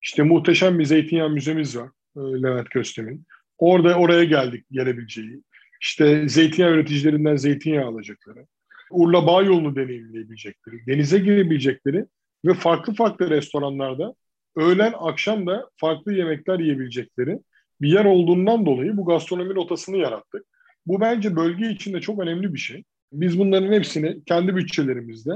[0.03, 1.91] işte muhteşem bir zeytinyağı müzemiz var.
[2.17, 3.25] E, Levent Köstem'in.
[3.59, 5.43] Orada oraya geldik gelebileceği.
[5.81, 8.47] İşte zeytinyağı üreticilerinden zeytinyağı alacakları.
[8.91, 12.05] Urla Bağ yolunu deneyimleyebilecekleri, denize girebilecekleri
[12.45, 14.15] ve farklı farklı restoranlarda
[14.59, 17.39] öğlen akşam da farklı yemekler yiyebilecekleri
[17.81, 20.43] bir yer olduğundan dolayı bu gastronomi notasını yarattık.
[20.87, 22.85] Bu bence bölge için de çok önemli bir şey.
[23.13, 25.33] Biz bunların hepsini kendi bütçelerimizde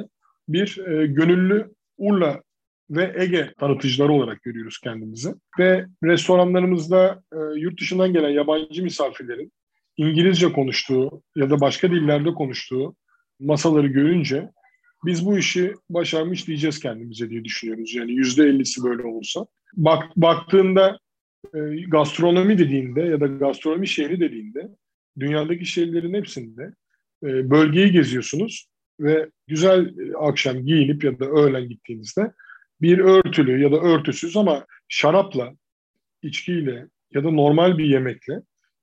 [0.48, 2.42] bir e, gönüllü Urla
[2.90, 5.34] ve Ege tanıtıcıları olarak görüyoruz kendimizi.
[5.58, 9.52] Ve restoranlarımızda e, yurt dışından gelen yabancı misafirlerin
[9.96, 12.94] İngilizce konuştuğu ya da başka dillerde konuştuğu
[13.40, 14.50] masaları görünce
[15.04, 17.94] biz bu işi başarmış diyeceğiz kendimize diye düşünüyoruz.
[17.94, 19.46] Yani yüzde ellisi böyle olursa.
[19.74, 20.98] Bak, baktığında
[21.54, 24.68] e, gastronomi dediğinde ya da gastronomi şehri dediğinde
[25.18, 26.74] dünyadaki şehirlerin hepsinde
[27.22, 28.68] e, bölgeyi geziyorsunuz
[29.00, 32.32] ve güzel e, akşam giyinip ya da öğlen gittiğinizde
[32.80, 35.52] bir örtülü ya da örtüsüz ama şarapla,
[36.22, 38.42] içkiyle ya da normal bir yemekle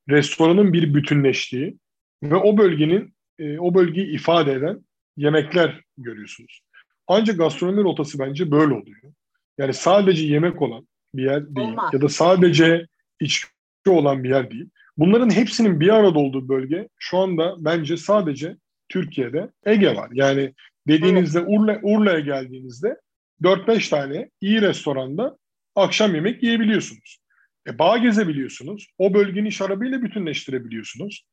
[0.09, 1.77] restoranın bir bütünleştiği
[2.23, 4.85] ve o bölgenin e, o bölgeyi ifade eden
[5.19, 6.61] yemekler görüyorsunuz.
[7.07, 9.13] Ancak gastronomi rotası bence böyle oluyor.
[9.57, 11.93] Yani sadece yemek olan bir yer değil Olmaz.
[11.93, 12.87] ya da sadece
[13.19, 13.49] içki
[13.87, 14.69] olan bir yer değil.
[14.97, 18.57] Bunların hepsinin bir arada olduğu bölge şu anda bence sadece
[18.89, 20.09] Türkiye'de Ege var.
[20.13, 20.53] Yani
[20.87, 21.41] dediğinizde.
[21.41, 22.97] Urla, Urla'ya geldiğinizde
[23.43, 25.37] 4-5 tane iyi restoranda
[25.75, 27.19] akşam yemek yiyebiliyorsunuz.
[27.67, 28.87] E, bağ gezebiliyorsunuz.
[28.97, 31.25] O bölgenin şarabıyla bütünleştirebiliyorsunuz.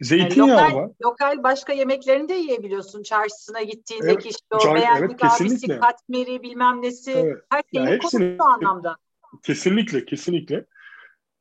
[0.00, 0.90] Zeytinyağı yani lokal, var.
[1.04, 3.02] Lokal başka yemeklerini de yiyebiliyorsun.
[3.02, 7.10] Çarşısına gittiğindeki evet, işte o çar, beğendik evet, abisi, katmeri bilmem nesi.
[7.10, 7.36] Evet.
[7.50, 8.96] Her şeyin yani hepsini, anlamda.
[9.42, 10.64] Kesinlikle, kesinlikle.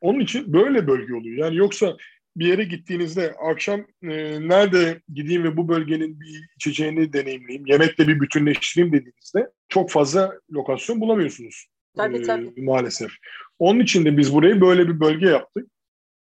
[0.01, 1.37] Onun için böyle bölge oluyor.
[1.37, 1.97] Yani yoksa
[2.35, 4.07] bir yere gittiğinizde akşam e,
[4.47, 11.01] nerede gideyim ve bu bölgenin bir içeceğini deneyimleyeyim, yemekle bir bütünleştireyim dediğinizde çok fazla lokasyon
[11.01, 11.67] bulamıyorsunuz.
[11.97, 12.61] Tabii, e, tabii.
[12.61, 13.11] Maalesef.
[13.59, 15.67] Onun için de biz burayı böyle bir bölge yaptık.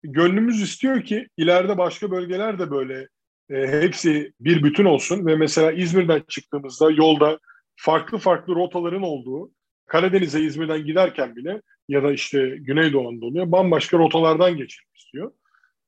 [0.04, 3.08] Gönlümüz istiyor ki ileride başka bölgeler de böyle
[3.50, 7.40] e, hepsi bir bütün olsun ve mesela İzmir'den çıktığımızda yolda
[7.76, 9.52] farklı farklı rotaların olduğu
[9.86, 15.32] Karadeniz'e İzmir'den giderken bile ya da işte Güneydoğu Anadolu'ya bambaşka rotalardan geçelim istiyor.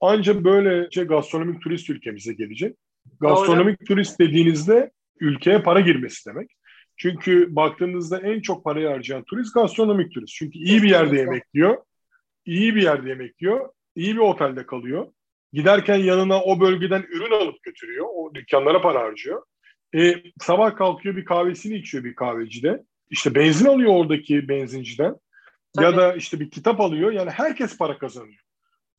[0.01, 2.75] Ancak böylece gastronomik turist ülkemize gelecek.
[3.19, 3.87] Gastronomik Doğru.
[3.87, 6.51] turist dediğinizde ülkeye para girmesi demek.
[6.97, 10.33] Çünkü baktığınızda en çok parayı harcayan turist gastronomik turist.
[10.33, 11.77] Çünkü iyi bir yerde yemek yiyor,
[12.45, 15.07] iyi bir yerde yemek yiyor, iyi bir otelde kalıyor.
[15.53, 18.05] Giderken yanına o bölgeden ürün alıp götürüyor.
[18.15, 19.43] O dükkanlara para harcıyor.
[19.95, 22.83] E, sabah kalkıyor bir kahvesini içiyor bir kahvecide.
[23.09, 25.15] İşte benzin alıyor oradaki benzinciden.
[25.75, 25.85] Tabii.
[25.85, 27.11] Ya da işte bir kitap alıyor.
[27.11, 28.41] Yani herkes para kazanıyor.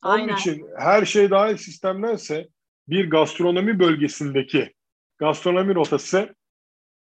[0.01, 0.27] Aynen.
[0.27, 2.47] Onun için her şey dahil sistemlerse
[2.87, 4.73] bir gastronomi bölgesindeki
[5.17, 6.35] gastronomi rotası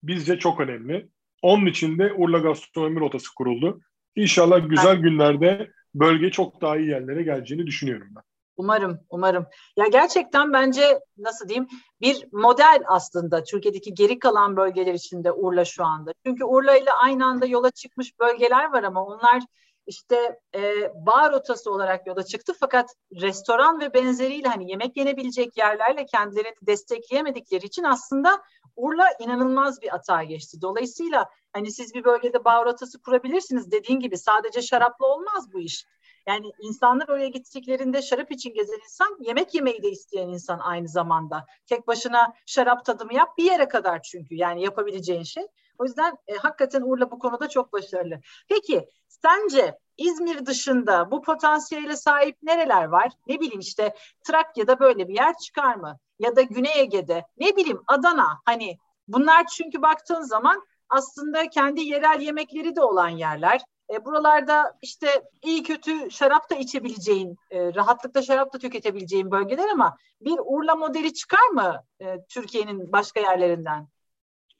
[0.03, 1.07] bizce çok önemli.
[1.41, 3.81] Onun için de Urla Gastronomi Rotası kuruldu.
[4.15, 8.23] İnşallah güzel günlerde bölge çok daha iyi yerlere geleceğini düşünüyorum ben.
[8.57, 9.45] Umarım, umarım.
[9.77, 11.67] Ya gerçekten bence nasıl diyeyim
[12.01, 16.13] bir model aslında Türkiye'deki geri kalan bölgeler içinde Urla şu anda.
[16.25, 19.43] Çünkü Urla ile aynı anda yola çıkmış bölgeler var ama onlar
[19.87, 22.89] işte e, bar rotası olarak yola çıktı fakat
[23.21, 28.41] restoran ve benzeriyle hani yemek yenebilecek yerlerle kendilerini destekleyemedikleri için aslında
[28.75, 30.61] Urla inanılmaz bir atağa geçti.
[30.61, 35.85] Dolayısıyla hani siz bir bölgede bar rotası kurabilirsiniz dediğin gibi sadece şarapla olmaz bu iş.
[36.27, 41.45] Yani insanlar oraya gittiklerinde şarap için gezen insan yemek yemeyi de isteyen insan aynı zamanda.
[41.65, 45.47] Tek başına şarap tadımı yap bir yere kadar çünkü yani yapabileceğin şey.
[45.77, 48.19] O yüzden e, hakikaten Urla bu konuda çok başarılı.
[48.49, 53.11] Peki sence İzmir dışında bu potansiyele sahip nereler var?
[53.27, 55.99] Ne bileyim işte Trakya'da böyle bir yer çıkar mı?
[56.19, 58.77] Ya da Güney Ege'de ne bileyim Adana hani
[59.07, 63.61] bunlar çünkü baktığın zaman aslında kendi yerel yemekleri de olan yerler.
[63.93, 65.07] E, buralarda işte
[65.43, 71.13] iyi kötü şarap da içebileceğin, e, rahatlıkla şarap da tüketebileceğin bölgeler ama bir Urla modeli
[71.13, 73.87] çıkar mı e, Türkiye'nin başka yerlerinden?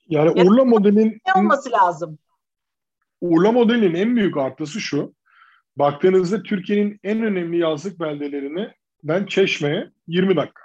[0.08, 2.18] Yani ya Urla modelin ne olması lazım?
[3.22, 5.14] Urla modelinin en büyük artısı şu.
[5.76, 10.62] Baktığınızda Türkiye'nin en önemli yazlık beldelerine ben Çeşme'ye 20 dakika.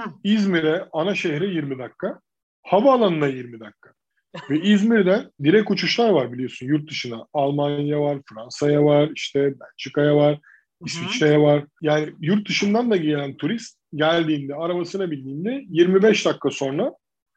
[0.00, 0.10] Hı.
[0.24, 2.20] İzmir'e ana şehre 20 dakika.
[2.62, 3.97] Havaalanına 20 dakika.
[4.50, 7.26] Ve İzmir'den direkt uçuşlar var biliyorsun yurt dışına.
[7.32, 10.38] Almanya var, Fransa'ya var, işte Belçika'ya var,
[10.84, 11.64] İsviçre'ye var.
[11.82, 16.92] Yani yurt dışından da gelen turist geldiğinde, arabasına bindiğinde 25 dakika sonra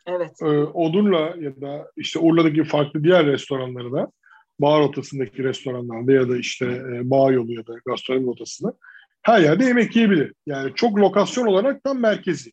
[0.08, 0.42] evet.
[0.42, 4.12] e, Odurla ya da işte Urla'daki farklı diğer restoranlarda
[4.60, 8.74] bağ rotasındaki restoranlarda ya da işte e, bağ yolu ya da gastronomi rotasında
[9.22, 10.34] her yerde yemek yiyebilir.
[10.46, 12.52] Yani çok lokasyon olarak tam merkezi.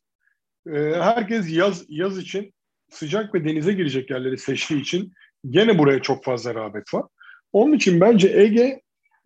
[0.66, 2.52] E, herkes yaz yaz için
[2.90, 5.12] sıcak ve denize girecek yerleri seçtiği için
[5.50, 7.04] gene buraya çok fazla rağbet var.
[7.52, 8.80] Onun için bence Ege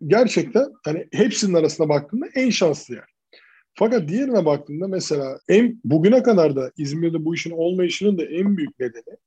[0.07, 3.05] gerçekten hani hepsinin arasında baktığında en şanslı yer.
[3.75, 8.79] Fakat diğerine baktığında mesela en bugüne kadar da İzmir'de bu işin olmayışının da en büyük
[8.79, 9.17] nedeni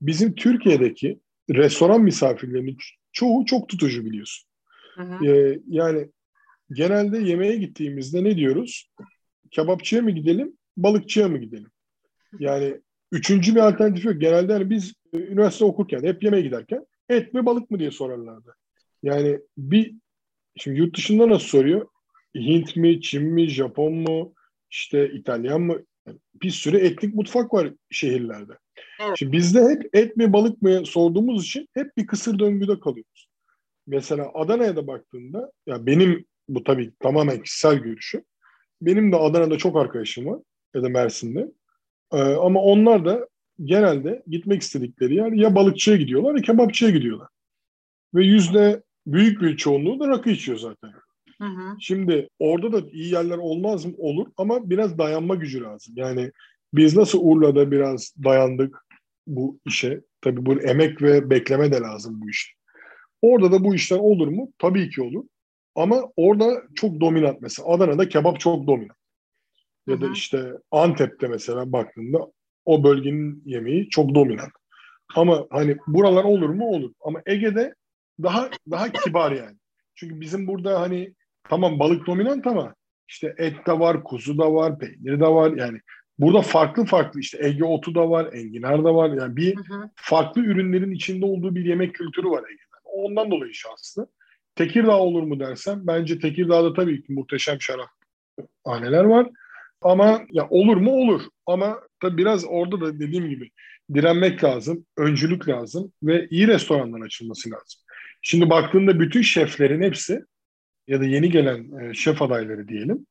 [0.00, 1.20] bizim Türkiye'deki
[1.50, 2.76] restoran misafirlerinin
[3.12, 4.48] çoğu çok tutucu biliyorsun.
[4.94, 5.26] Hı hı.
[5.26, 6.08] Ee, yani
[6.72, 8.90] genelde yemeğe gittiğimizde ne diyoruz?
[9.50, 11.70] Kebapçıya mı gidelim, balıkçıya mı gidelim?
[12.38, 12.80] Yani
[13.12, 14.20] üçüncü bir alternatif yok.
[14.20, 18.54] Genelde hani biz e, üniversite okurken, hep yemeğe giderken et mi balık mı diye sorarlardı.
[19.02, 19.94] Yani bir,
[20.56, 21.86] şimdi yurt dışında nasıl soruyor?
[22.34, 24.34] Hint mi, Çin mi, Japon mu,
[24.70, 25.82] işte İtalyan mı?
[26.06, 28.52] Yani bir sürü etnik mutfak var şehirlerde.
[29.00, 29.18] Evet.
[29.18, 33.28] Şimdi bizde hep et mi balık mı sorduğumuz için hep bir kısır döngüde kalıyoruz.
[33.86, 38.22] Mesela Adana'ya da baktığında ya benim bu tabii tamamen kişisel görüşüm.
[38.82, 40.40] Benim de Adana'da çok arkadaşım var
[40.74, 41.52] ya da Mersin'de.
[42.12, 43.28] Ee, ama onlar da
[43.64, 47.28] genelde gitmek istedikleri yer ya balıkçıya gidiyorlar ya kebapçıya gidiyorlar.
[48.14, 50.92] Ve yüzde büyük bir çoğunluğu da rakı içiyor zaten.
[51.40, 51.76] Hı hı.
[51.80, 53.92] Şimdi orada da iyi yerler olmaz mı?
[53.98, 55.94] Olur ama biraz dayanma gücü lazım.
[55.96, 56.30] Yani
[56.74, 58.86] biz nasıl Urla'da biraz dayandık
[59.26, 60.00] bu işe.
[60.20, 62.52] Tabii bu emek ve bekleme de lazım bu işte.
[63.22, 64.52] Orada da bu işler olur mu?
[64.58, 65.24] Tabii ki olur.
[65.74, 67.68] Ama orada çok dominant mesela.
[67.68, 68.98] Adana'da kebap çok dominant.
[69.86, 72.18] Ya da işte Antep'te mesela baktığında
[72.64, 74.52] o bölgenin yemeği çok dominant.
[75.14, 76.66] Ama hani buralar olur mu?
[76.66, 76.92] Olur.
[77.00, 77.74] Ama Ege'de
[78.22, 79.56] daha daha kibar yani.
[79.94, 81.14] Çünkü bizim burada hani
[81.48, 82.74] tamam balık dominant ama
[83.08, 85.52] işte et de var, kuzu da var, peynir de var.
[85.56, 85.80] Yani
[86.18, 89.10] burada farklı farklı işte Ege otu da var, enginar da var.
[89.10, 89.90] Yani bir hı hı.
[89.96, 92.76] farklı ürünlerin içinde olduğu bir yemek kültürü var Ege'de.
[92.84, 94.08] Ondan dolayı şanslı.
[94.54, 97.88] Tekirdağ olur mu dersem bence Tekirdağ'da tabii ki muhteşem şarap
[98.64, 99.30] haneler var.
[99.82, 101.22] Ama ya olur mu olur.
[101.46, 103.50] Ama tabii biraz orada da dediğim gibi
[103.94, 107.80] direnmek lazım, öncülük lazım ve iyi restoranların açılması lazım.
[108.22, 110.24] Şimdi baktığında bütün şeflerin hepsi
[110.88, 113.06] ya da yeni gelen e, şef adayları diyelim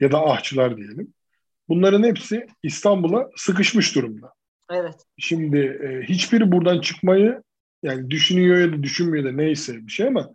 [0.00, 1.14] ya da ahçılar diyelim.
[1.68, 4.32] Bunların hepsi İstanbul'a sıkışmış durumda.
[4.70, 4.94] Evet.
[5.18, 7.42] Şimdi e, hiçbiri buradan çıkmayı
[7.82, 10.30] yani düşünüyor ya da düşünmüyor da neyse bir şey ama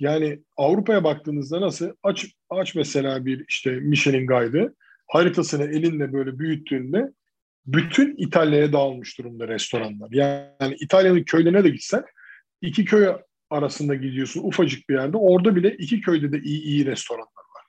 [0.00, 4.74] yani Avrupa'ya baktığınızda nasıl aç aç mesela bir işte Michelin Guide'ı
[5.06, 7.12] haritasını elinde böyle büyüttüğünde
[7.66, 10.08] bütün İtalya'ya dağılmış durumda restoranlar.
[10.10, 12.04] Yani İtalya'nın köylerine de gitsen
[12.62, 13.08] iki köy
[13.50, 15.16] arasında gidiyorsun ufacık bir yerde.
[15.16, 17.64] Orada bile iki köyde de iyi iyi restoranlar var.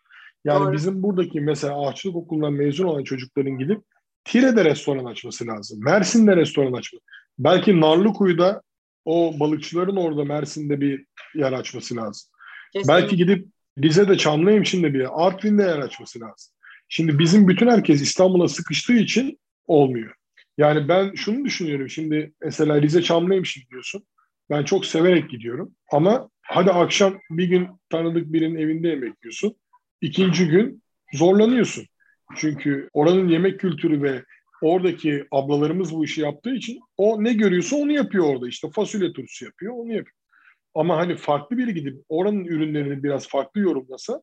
[0.46, 0.74] Yani Doğru.
[0.74, 3.82] bizim buradaki mesela ağaçlık okulundan mezun olan çocukların gidip
[4.24, 5.84] Tire'de restoran açması lazım.
[5.84, 7.04] Mersin'de restoran açması.
[7.40, 8.62] Belki Narlıkuyu'da
[9.06, 11.06] o balıkçıların orada Mersin'de bir
[11.36, 12.30] yer açması lazım.
[12.74, 12.94] Kesinlikle.
[12.94, 13.48] Belki gidip
[13.84, 16.55] Rize'de Çamlıhemşin'de bir yer, Artvin'de yer açması lazım.
[16.90, 20.16] Şimdi bizim bütün herkes İstanbul'a sıkıştığı için olmuyor.
[20.58, 24.04] Yani ben şunu düşünüyorum şimdi mesela Rize Çamlıhemşin diyorsun.
[24.50, 29.56] Ben çok severek gidiyorum ama hadi akşam bir gün tanıdık birinin evinde yemek yiyorsun.
[30.02, 30.84] İkinci gün
[31.14, 31.86] zorlanıyorsun.
[32.36, 34.24] Çünkü oranın yemek kültürü ve
[34.62, 38.48] oradaki ablalarımız bu işi yaptığı için o ne görüyorsa onu yapıyor orada.
[38.48, 40.18] İşte fasulye turşusu yapıyor, onu yapıyor.
[40.76, 44.22] Ama hani farklı biri gidip oranın ürünlerini biraz farklı yorumlasa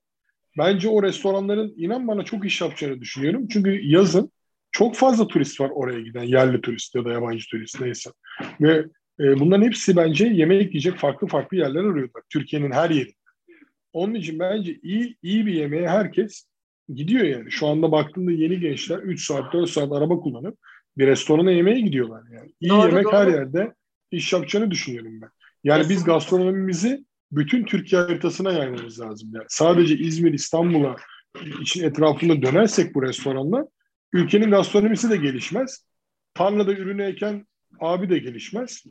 [0.59, 3.49] bence o restoranların inan bana çok iş yapacağını düşünüyorum.
[3.49, 4.33] Çünkü yazın
[4.71, 6.23] çok fazla turist var oraya giden.
[6.23, 8.11] Yerli turist ya da yabancı turist neyse.
[8.61, 8.85] Ve
[9.21, 12.23] e, bunların hepsi bence yemek yiyecek farklı farklı yerler arıyorlar.
[12.31, 13.15] Türkiye'nin her yerinde.
[13.93, 16.47] Onun için bence iyi iyi bir yemeğe herkes
[16.95, 17.51] gidiyor yani.
[17.51, 20.59] Şu anda baktığında yeni gençler 3 saat 4 saat araba kullanıp
[20.99, 22.53] bir restorana yemeğe gidiyorlar yani.
[22.61, 23.13] İyi doğru, yemek doğru.
[23.13, 23.75] her yerde
[24.11, 25.29] iş yapacağını düşünüyorum ben.
[25.65, 26.01] Yani Kesinlikle.
[26.01, 29.31] biz gastronomimizi bütün Türkiye haritasına yaymamız lazım.
[29.35, 30.97] Yani sadece İzmir, İstanbul'a
[31.61, 33.69] için etrafında dönersek bu restoranla
[34.13, 35.87] ülkenin gastronomisi de gelişmez.
[36.35, 37.47] Tarlada ürünü eken
[37.81, 38.85] abi de gelişmez.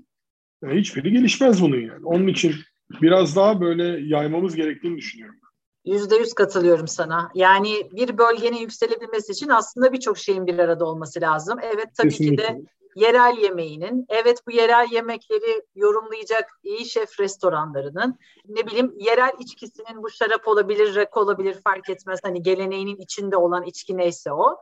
[0.63, 2.05] Yani hiçbiri gelişmez bunun yani.
[2.05, 2.55] Onun için
[3.01, 5.39] biraz daha böyle yaymamız gerektiğini düşünüyorum.
[5.85, 7.31] Yüzde yüz katılıyorum sana.
[7.35, 11.59] Yani bir bölgenin yükselebilmesi için aslında birçok şeyin bir arada olması lazım.
[11.61, 12.47] Evet tabii Kesinlikle.
[12.47, 12.61] ki de
[12.95, 20.09] yerel yemeğinin, evet bu yerel yemekleri yorumlayacak iyi şef restoranlarının, ne bileyim yerel içkisinin bu
[20.09, 22.19] şarap olabilir, rak olabilir fark etmez.
[22.23, 24.57] Hani geleneğinin içinde olan içki neyse o.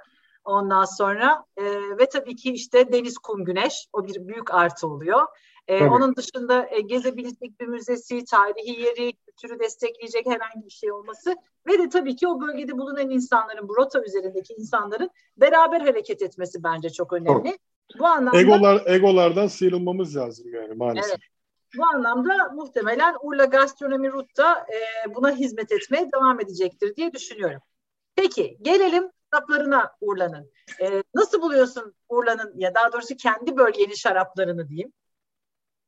[0.45, 1.63] Ondan sonra e,
[1.99, 5.27] ve tabii ki işte deniz, kum, güneş o bir büyük artı oluyor.
[5.69, 11.35] E, onun dışında e, gezebilecek bir müzesi, tarihi yeri, kültürü destekleyecek herhangi bir şey olması
[11.67, 16.63] ve de tabii ki o bölgede bulunan insanların, bu rota üzerindeki insanların beraber hareket etmesi
[16.63, 17.43] bence çok önemli.
[17.43, 17.57] Tabii.
[17.99, 21.11] Bu anlamda Egolar, egolardan sıyrılmamız lazım yani maalesef.
[21.11, 21.19] Evet.
[21.77, 27.61] Bu anlamda muhtemelen Urla Gastronomi Rut'ta e, buna hizmet etmeye devam edecektir diye düşünüyorum.
[28.15, 30.51] Peki gelelim şaraplarına Urla'nın.
[30.81, 34.93] E, nasıl buluyorsun Urla'nın ya daha doğrusu kendi bölgenin şaraplarını diyeyim?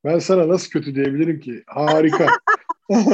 [0.04, 1.64] Ben sana nasıl kötü diyebilirim ki?
[1.68, 2.28] Harika.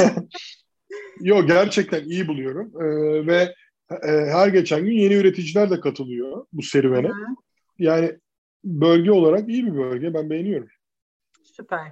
[1.19, 2.71] Yok gerçekten iyi buluyorum.
[2.81, 3.53] Ee, ve
[3.91, 7.07] e, her geçen gün yeni üreticiler de katılıyor bu serüvene.
[7.07, 7.35] Hı-hı.
[7.79, 8.19] Yani
[8.63, 10.13] bölge olarak iyi bir bölge.
[10.13, 10.67] Ben beğeniyorum.
[11.43, 11.91] Süper.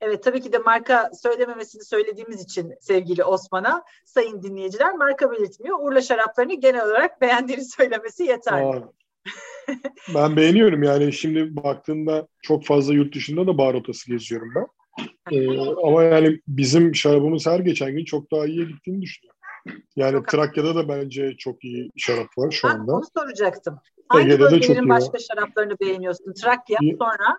[0.00, 5.78] Evet tabii ki de marka söylememesini söylediğimiz için sevgili Osman'a sayın dinleyiciler marka belirtmiyor.
[5.80, 8.66] Urla şaraplarını genel olarak beğendiğini söylemesi yeterli.
[8.66, 8.92] Aa,
[10.14, 14.66] ben beğeniyorum yani şimdi baktığında çok fazla yurt dışında da bar rotası geziyorum ben.
[15.32, 19.40] Ee, ama yani bizim şarabımız her geçen gün çok daha iyiye gittiğini düşünüyorum.
[19.96, 22.92] Yani çok Trakya'da da bence çok iyi şarap var şu anda.
[22.92, 23.78] Onu soracaktım.
[24.08, 25.24] Hangi Ege'de bölgelerin başka var.
[25.32, 26.32] şaraplarını beğeniyorsun?
[26.32, 27.38] Trakya sonra?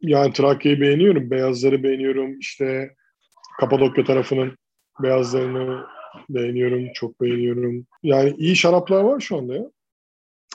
[0.00, 1.30] Yani Trakya'yı beğeniyorum.
[1.30, 2.38] Beyazları beğeniyorum.
[2.38, 2.94] İşte
[3.60, 4.56] Kapadokya tarafının
[5.02, 5.84] beyazlarını
[6.30, 6.92] beğeniyorum.
[6.94, 7.86] Çok beğeniyorum.
[8.02, 9.70] Yani iyi şaraplar var şu anda ya.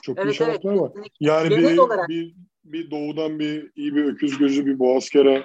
[0.02, 0.92] Çok evet, iyi şaraplar evet, var.
[1.20, 2.08] Yani bir, olarak.
[2.08, 2.34] bir,
[2.64, 5.44] bir doğudan bir iyi bir öküz gözü bir boğazkara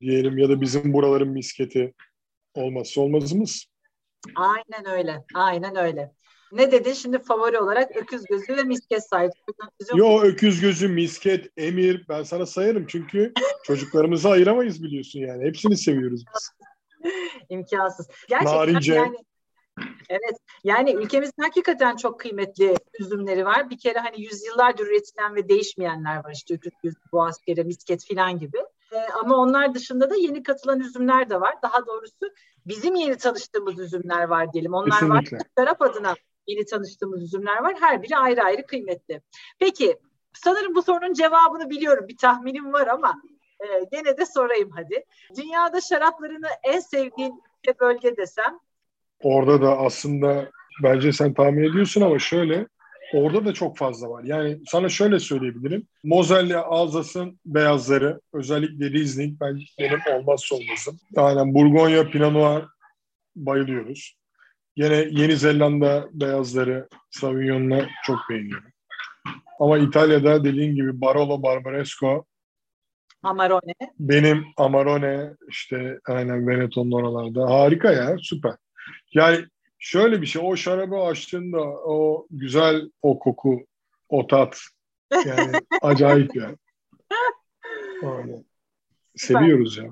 [0.00, 1.94] diyelim ya da bizim buraların misketi
[2.54, 3.66] olmazsa olmazımız.
[4.34, 5.24] Aynen öyle.
[5.34, 6.12] Aynen öyle.
[6.52, 9.32] Ne dedin şimdi favori olarak öküz gözü ve misket sahip.
[9.94, 13.32] Yo öküz gözü, misket, emir ben sana sayarım çünkü
[13.64, 15.44] çocuklarımızı ayıramayız biliyorsun yani.
[15.44, 16.50] Hepsini seviyoruz biz.
[17.48, 18.08] İmkansız.
[18.28, 18.94] Gerçekten Narince.
[18.94, 19.16] yani
[20.08, 23.70] Evet yani ülkemizin hakikaten çok kıymetli üzümleri var.
[23.70, 28.58] Bir kere hani yüzyıllardır üretilen ve değişmeyenler var işte öküz gözü, boğazkere, misket filan gibi.
[28.92, 31.54] Ee, ama onlar dışında da yeni katılan üzümler de var.
[31.62, 32.30] Daha doğrusu
[32.66, 34.74] bizim yeni tanıştığımız üzümler var diyelim.
[34.74, 35.36] Onlar Kesinlikle.
[35.36, 35.42] var.
[35.58, 36.14] Şarap adına
[36.46, 37.74] yeni tanıştığımız üzümler var.
[37.80, 39.22] Her biri ayrı ayrı kıymetli.
[39.58, 39.98] Peki
[40.34, 42.08] sanırım bu sorunun cevabını biliyorum.
[42.08, 43.22] Bir tahminim var ama
[43.60, 45.04] e, gene de sorayım hadi.
[45.36, 48.58] Dünyada şaraplarını en sevdiğin ülke bölge desem?
[49.20, 50.50] Orada da aslında
[50.82, 52.66] bence sen tahmin ediyorsun ama şöyle
[53.14, 54.24] orada da çok fazla var.
[54.24, 55.86] Yani sana şöyle söyleyebilirim.
[56.04, 60.98] Mosel'le Alsas'ın beyazları özellikle Riesling bence benim olmazsa olmazım.
[61.16, 62.64] Aynen Burgonya, Pinot Noir
[63.36, 64.16] bayılıyoruz.
[64.76, 68.70] Yine Yeni Zelanda beyazları Sauvignon'la çok beğeniyorum.
[69.60, 72.24] Ama İtalya'da dediğin gibi Barolo Barbaresco
[73.22, 73.72] Amarone.
[73.98, 77.50] Benim Amarone işte aynen Veneto'nun oralarda.
[77.50, 78.54] Harika ya süper.
[79.16, 79.44] Yani
[79.78, 83.66] şöyle bir şey o şarabı açtığında o güzel o koku
[84.08, 84.58] o tat
[85.26, 85.52] yani
[85.82, 86.56] acayip yani.
[88.02, 88.44] Aynen.
[89.16, 89.84] Seviyoruz ya.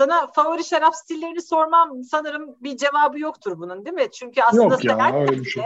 [0.00, 4.10] Sana favori şarap stillerini sormam sanırım bir cevabı yoktur bunun değil mi?
[4.12, 5.62] Çünkü aslında Yok ya öyle bir şey.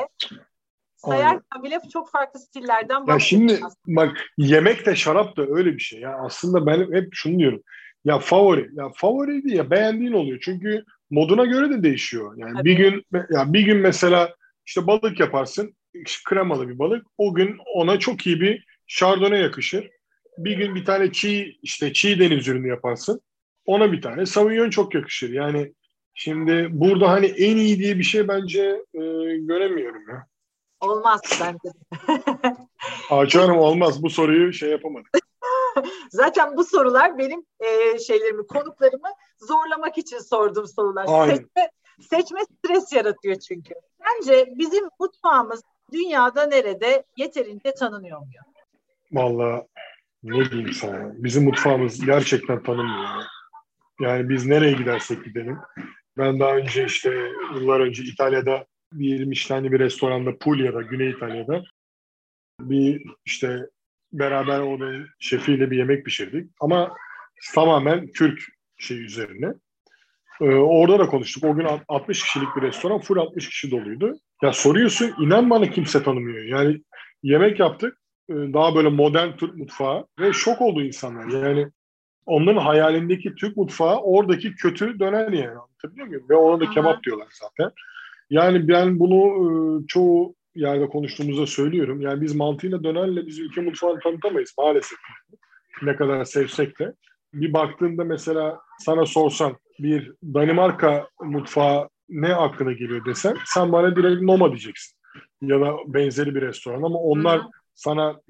[0.97, 6.01] Sayarken bile çok farklı stillerden Ya şimdi bak yemek de şarap da öyle bir şey.
[6.01, 7.63] Ya aslında ben hep şunu diyorum.
[8.05, 8.71] Ya favori.
[8.73, 10.39] Ya favori diye beğendiğin oluyor.
[10.43, 12.35] Çünkü moduna göre de değişiyor.
[12.37, 12.65] Yani Tabii.
[12.65, 14.35] bir gün ya bir gün mesela
[14.67, 15.75] işte balık yaparsın.
[16.25, 17.07] Kremalı bir balık.
[17.19, 19.91] O gün ona çok iyi bir şardone yakışır.
[20.39, 23.21] Bir gün bir tane çiğ işte çiğ deniz ürünü yaparsın.
[23.67, 25.31] Ona bir tane Sauvignon çok yakışır.
[25.31, 25.73] Yani
[26.15, 28.63] şimdi burada hani en iyi diye bir şey bence
[28.95, 29.01] e,
[29.37, 30.27] göremiyorum ya.
[30.81, 31.79] Olmaz bence.
[33.11, 34.03] Ayça Hanım olmaz.
[34.03, 35.28] Bu soruyu şey yapamadık.
[36.11, 39.09] Zaten bu sorular benim e, şeylerimi, konuklarımı
[39.39, 41.07] zorlamak için sorduğum sorular.
[41.09, 41.35] Aynen.
[41.35, 41.71] Seçme,
[42.01, 43.75] seçme stres yaratıyor çünkü.
[44.01, 45.63] Bence bizim mutfağımız
[45.93, 48.27] dünyada nerede yeterince tanınıyor mu?
[49.13, 49.63] Vallahi
[50.23, 51.13] ne diyeyim sana.
[51.15, 53.25] Bizim mutfağımız gerçekten tanınmıyor.
[54.01, 55.59] Yani biz nereye gidersek gidelim.
[56.19, 61.63] Ben daha önce işte yıllar önce İtalya'da bir Michelin'li bir restoranda Puglia'da, Güney İtalya'da
[62.61, 63.67] bir işte
[64.13, 66.51] beraber onun şefiyle bir yemek pişirdik.
[66.61, 66.95] Ama
[67.55, 68.41] tamamen Türk
[68.79, 69.53] şey üzerine.
[70.41, 71.45] Ee, orada da konuştuk.
[71.45, 74.19] O gün 60 kişilik bir restoran, full 60 kişi doluydu.
[74.43, 76.45] Ya soruyorsun, inan bana kimse tanımıyor.
[76.45, 76.83] Yani
[77.23, 77.99] yemek yaptık,
[78.31, 81.47] e, daha böyle modern Türk mutfağı ve şok oldu insanlar.
[81.47, 81.69] Yani
[82.27, 85.59] onların hayalindeki Türk mutfağı oradaki kötü döner yani.
[85.59, 86.27] Anlatabiliyor muyum?
[86.31, 87.71] Ve ona da kebap diyorlar zaten.
[88.31, 92.01] Yani ben bunu e, çoğu yerde konuştuğumuzda söylüyorum.
[92.01, 94.99] Yani biz mantığıyla dönerle biz ülke mutfağını tanıtamayız maalesef.
[95.83, 96.95] Ne kadar sevsek de.
[97.35, 104.23] Bir baktığında mesela sana sorsan bir Danimarka mutfağı ne aklına geliyor desen sen bana direkt
[104.23, 104.99] Noma diyeceksin.
[105.43, 107.45] Ya da benzeri bir restoran ama onlar Hı.
[107.75, 108.21] sana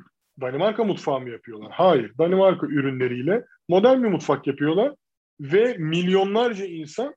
[0.40, 1.72] Danimarka mutfağı mı yapıyorlar?
[1.72, 2.12] Hayır.
[2.18, 4.94] Danimarka ürünleriyle modern bir mutfak yapıyorlar
[5.40, 7.14] ve milyonlarca insan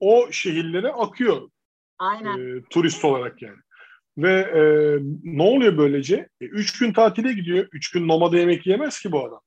[0.00, 1.50] o şehirlere akıyor.
[1.98, 2.38] Aynen.
[2.38, 3.58] E, turist olarak yani.
[4.18, 4.62] Ve e,
[5.24, 6.28] ne oluyor böylece?
[6.40, 7.68] E, üç gün tatile gidiyor.
[7.72, 9.40] Üç gün nomada yemek yemez ki bu adam.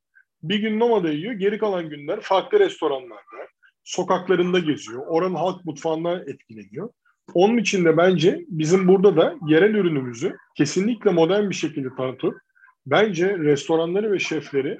[0.44, 1.34] Bir gün nomada yiyor.
[1.34, 3.48] Geri kalan günler farklı restoranlarda,
[3.84, 5.04] sokaklarında geziyor.
[5.08, 6.90] Oranın halk mutfağından etkileniyor.
[7.34, 12.38] Onun için de bence bizim burada da yerel ürünümüzü kesinlikle modern bir şekilde tanıtıp
[12.86, 14.78] bence restoranları ve şefleri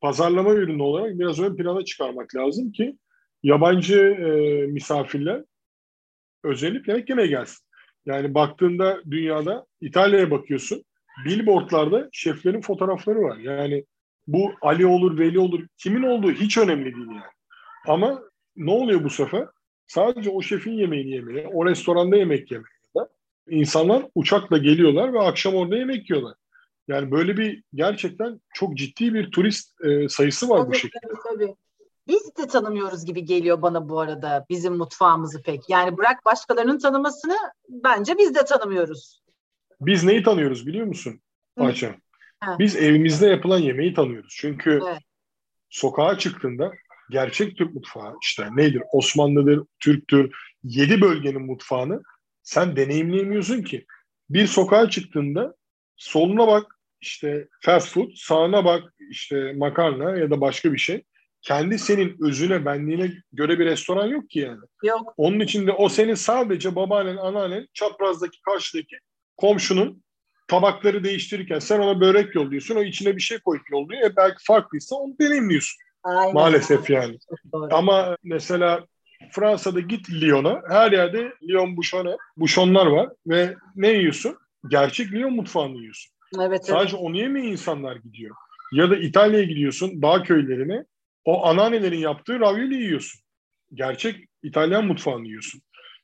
[0.00, 2.96] pazarlama ürünü olarak biraz ön plana çıkarmak lazım ki
[3.42, 4.30] yabancı e,
[4.66, 5.42] misafirler
[6.44, 7.66] özellikle yemek yemeye gelsin.
[8.06, 10.84] Yani baktığında dünyada İtalya'ya bakıyorsun.
[11.24, 13.36] Billboardlarda şeflerin fotoğrafları var.
[13.36, 13.84] Yani
[14.26, 15.66] bu Ali olur, Veli olur.
[15.76, 17.22] Kimin olduğu hiç önemli değil yani.
[17.86, 18.22] Ama
[18.56, 19.46] ne oluyor bu sefer?
[19.86, 23.08] Sadece o şefin yemeğini yemeye, o restoranda yemek yemeye da
[23.48, 26.34] insanlar uçakla geliyorlar ve akşam orada yemek yiyorlar.
[26.88, 31.00] Yani böyle bir gerçekten çok ciddi bir turist e, sayısı var tabii, bu şekilde.
[31.08, 31.54] Tabii, tabii.
[32.06, 35.70] Biz de tanımıyoruz gibi geliyor bana bu arada bizim mutfağımızı pek.
[35.70, 37.36] Yani bırak başkalarının tanımasını
[37.68, 39.22] bence biz de tanımıyoruz.
[39.80, 41.20] Biz neyi tanıyoruz biliyor musun
[41.56, 41.94] Ayça?
[42.58, 44.34] Biz evimizde yapılan yemeği tanıyoruz.
[44.38, 44.98] Çünkü evet.
[45.70, 46.72] sokağa çıktığında
[47.10, 48.82] gerçek Türk mutfağı işte nedir?
[48.92, 50.34] Osmanlıdır, Türktür,
[50.64, 52.02] yedi bölgenin mutfağını
[52.42, 53.86] sen deneyimleyemiyorsun ki.
[54.30, 55.54] Bir sokağa çıktığında
[55.96, 61.04] soluna bak işte fast food, sağına bak işte makarna ya da başka bir şey
[61.42, 64.60] kendi senin özüne, benliğine göre bir restoran yok ki yani.
[64.82, 65.14] Yok.
[65.16, 68.96] Onun için de o senin sadece babaannen, anneannen, çaprazdaki, karşıdaki
[69.36, 70.02] komşunun
[70.48, 74.02] tabakları değiştirirken sen ona börek yolluyorsun, o içine bir şey koyup yolluyor.
[74.02, 75.82] E belki farklıysa onu deneyimliyorsun.
[76.04, 76.34] Aynen.
[76.34, 77.18] Maalesef yani.
[77.70, 78.86] Ama mesela
[79.30, 84.36] Fransa'da git Lyon'a, her yerde Lyon bouchonne, bouchonlar var ve ne yiyorsun?
[84.68, 86.12] Gerçek Lyon mutfağını yiyorsun.
[86.40, 87.04] Evet, Sadece evet.
[87.04, 88.36] onu yemeye insanlar gidiyor.
[88.72, 90.84] Ya da İtalya'ya gidiyorsun, dağ köylerine,
[91.24, 93.20] o anneannelerin yaptığı ravioli yiyorsun.
[93.74, 95.62] Gerçek İtalyan mutfağını yiyorsun.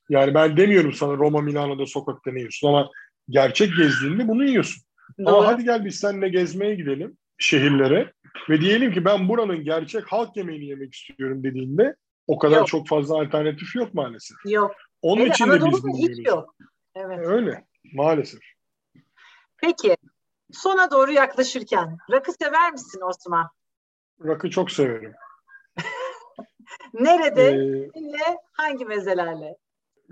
[0.08, 2.90] Yani ben demiyorum sana Roma Milano'da sokakta ne yiyorsun ama
[3.28, 4.82] gerçek gezdiğinde bunu yiyorsun.
[5.18, 5.28] Doğru.
[5.28, 8.12] Ama hadi gel biz seninle gezmeye gidelim şehirlere
[8.50, 11.96] ve diyelim ki ben buranın gerçek halk yemeğini yemek istiyorum dediğinde
[12.26, 12.66] O kadar yok.
[12.66, 14.36] çok fazla alternatif yok maalesef.
[14.46, 14.74] Yok.
[15.02, 16.54] Onun Hele için de biz hiç yok.
[16.94, 17.18] Evet.
[17.26, 17.64] Öyle
[17.94, 18.40] maalesef.
[19.56, 19.96] Peki
[20.52, 23.48] sona doğru yaklaşırken rakı sever misin Osman?
[24.24, 25.12] Rakı çok severim.
[26.94, 27.42] Nerede?
[27.42, 29.56] Ee, hangi mezelerle?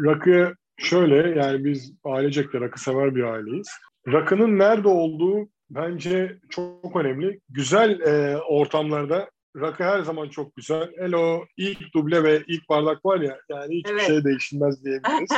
[0.01, 3.69] Rakı şöyle yani biz ailecek de rakı sever bir aileyiz.
[4.09, 7.41] Rakının nerede olduğu bence çok önemli.
[7.49, 10.93] Güzel e, ortamlarda rakı her zaman çok güzel.
[10.99, 14.07] Hele o ilk duble ve ilk bardak var ya yani hiçbir evet.
[14.07, 15.31] şey değişilmez diyebiliriz.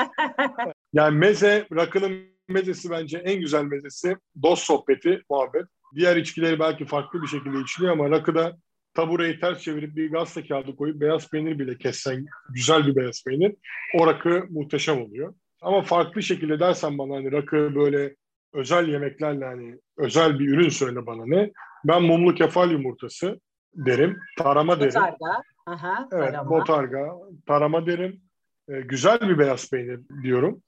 [0.92, 4.16] yani meze, rakının mezesi bence en güzel mezesi.
[4.42, 5.66] Dost sohbeti, muhabbet.
[5.94, 8.56] Diğer içkileri belki farklı bir şekilde içiliyor ama rakıda
[8.94, 13.54] tabureyi ters çevirip bir gazete kağıdı koyup beyaz peynir bile kessen güzel bir beyaz peynir
[13.94, 15.34] o rakı muhteşem oluyor.
[15.62, 18.16] Ama farklı şekilde dersen bana hani rakı böyle
[18.52, 21.52] özel yemeklerle hani özel bir ürün söyle bana ne?
[21.84, 23.40] Ben mumlu kefal yumurtası
[23.74, 24.88] derim, tarama derim.
[24.88, 25.42] Botarga.
[25.66, 26.50] Aha, evet, tarama.
[26.50, 27.08] botarga,
[27.46, 28.20] tarama derim.
[28.68, 30.62] Ee, güzel bir beyaz peynir diyorum.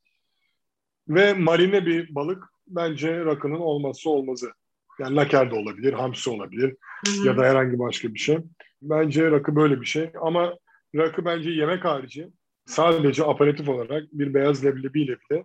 [1.08, 4.52] Ve marine bir balık bence rakının olmazsa olmazı.
[5.00, 6.76] Yani laker de olabilir, hamsi olabilir
[7.06, 7.26] Hı-hı.
[7.26, 8.38] ya da herhangi başka bir şey.
[8.82, 10.10] Bence rakı böyle bir şey.
[10.20, 10.54] Ama
[10.96, 12.28] rakı bence yemek harici
[12.66, 15.44] sadece aperatif olarak bir beyaz leblebiyle bile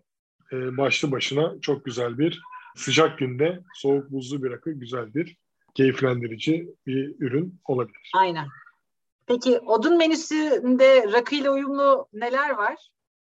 [0.52, 2.42] e, başlı başına çok güzel bir
[2.76, 5.38] sıcak günde soğuk buzlu bir rakı güzeldir.
[5.74, 8.12] Keyiflendirici bir ürün olabilir.
[8.16, 8.48] Aynen.
[9.28, 12.76] Peki odun menüsünde rakı ile uyumlu neler var?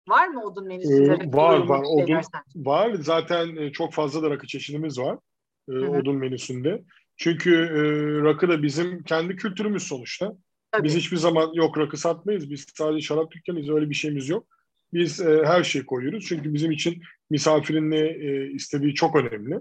[0.08, 1.14] Var mı odun menüsünde?
[1.14, 1.84] Ee, var var.
[1.86, 2.22] Odun,
[2.56, 2.94] var.
[2.94, 5.18] Zaten e, çok fazla da rakı çeşidimiz var
[5.70, 6.84] e, odun menüsünde.
[7.18, 7.82] Çünkü e,
[8.24, 10.34] rakı da bizim kendi kültürümüz sonuçta.
[10.72, 10.84] Tabii.
[10.84, 12.52] Biz hiçbir zaman yok rakı satmayız.
[12.52, 13.70] Biz sadece şarap dükkanıyız.
[13.70, 14.48] Öyle bir şeyimiz yok.
[14.94, 16.26] Biz e, her şeyi koyuyoruz.
[16.28, 19.60] Çünkü bizim için misafirin ne e, istediği çok önemli.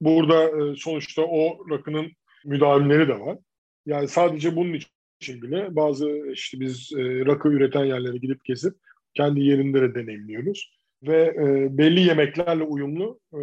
[0.00, 2.12] Burada e, sonuçta o rakının
[2.44, 3.38] müdavimleri de var.
[3.86, 4.78] Yani sadece bunun
[5.20, 8.74] için bile bazı işte biz e, rakı üreten yerlere gidip gezip
[9.14, 10.80] kendi yerinde de deneyimliyoruz.
[11.02, 13.38] Ve e, belli yemeklerle uyumlu e,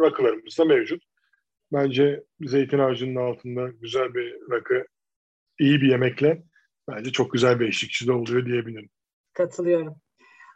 [0.00, 1.02] rakılarımız da mevcut.
[1.72, 4.84] Bence zeytin ağacının altında güzel bir rakı,
[5.58, 6.42] iyi bir yemekle
[6.88, 8.90] bence çok güzel bir eşlikçi de oluyor diyebilirim.
[9.32, 9.96] Katılıyorum.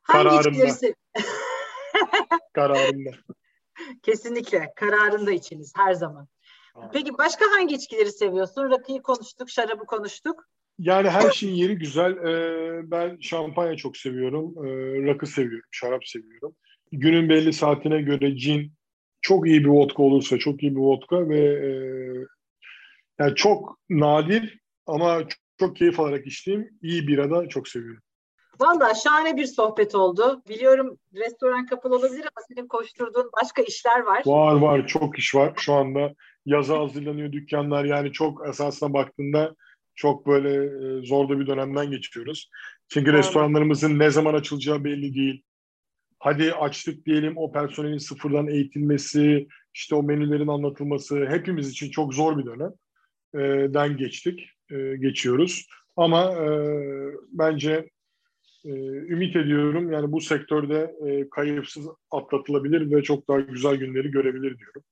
[0.04, 0.66] Kararımda.
[2.54, 3.10] Kararımda.
[4.02, 4.72] Kesinlikle.
[4.76, 6.28] Kararında içiniz her zaman.
[6.92, 8.70] Peki başka hangi içkileri seviyorsun?
[8.70, 10.48] Rakıyı konuştuk, şarabı konuştuk.
[10.78, 12.16] Yani her şeyin yeri güzel.
[12.16, 14.66] Ee, ben şampanya çok seviyorum.
[14.66, 16.56] Ee, rakı seviyorum, şarap seviyorum.
[16.92, 18.72] Günün belli saatine göre cin,
[19.24, 21.70] çok iyi bir vodka olursa çok iyi bir vodka ve e,
[23.18, 28.02] yani çok nadir ama çok, çok keyif alarak içtiğim iyi bira da çok seviyorum.
[28.60, 30.42] Valla şahane bir sohbet oldu.
[30.48, 34.22] Biliyorum restoran kapalı olabilir ama senin koşturduğun başka işler var.
[34.26, 35.52] Var var çok iş var.
[35.56, 36.14] Şu anda
[36.46, 37.84] yaza hazırlanıyor dükkanlar.
[37.84, 39.54] Yani çok esasına baktığında
[39.94, 42.50] çok böyle e, zor da bir dönemden geçiyoruz.
[42.88, 43.18] Çünkü Aynen.
[43.18, 45.42] restoranlarımızın ne zaman açılacağı belli değil.
[46.24, 52.38] Hadi açtık diyelim o personelin sıfırdan eğitilmesi, işte o menülerin anlatılması hepimiz için çok zor
[52.38, 55.66] bir dönemden e, geçtik, e, geçiyoruz.
[55.96, 56.48] Ama e,
[57.32, 57.90] bence
[58.64, 58.70] e,
[59.08, 64.82] ümit ediyorum yani bu sektörde e, kayıpsız atlatılabilir ve çok daha güzel günleri görebilir diyorum.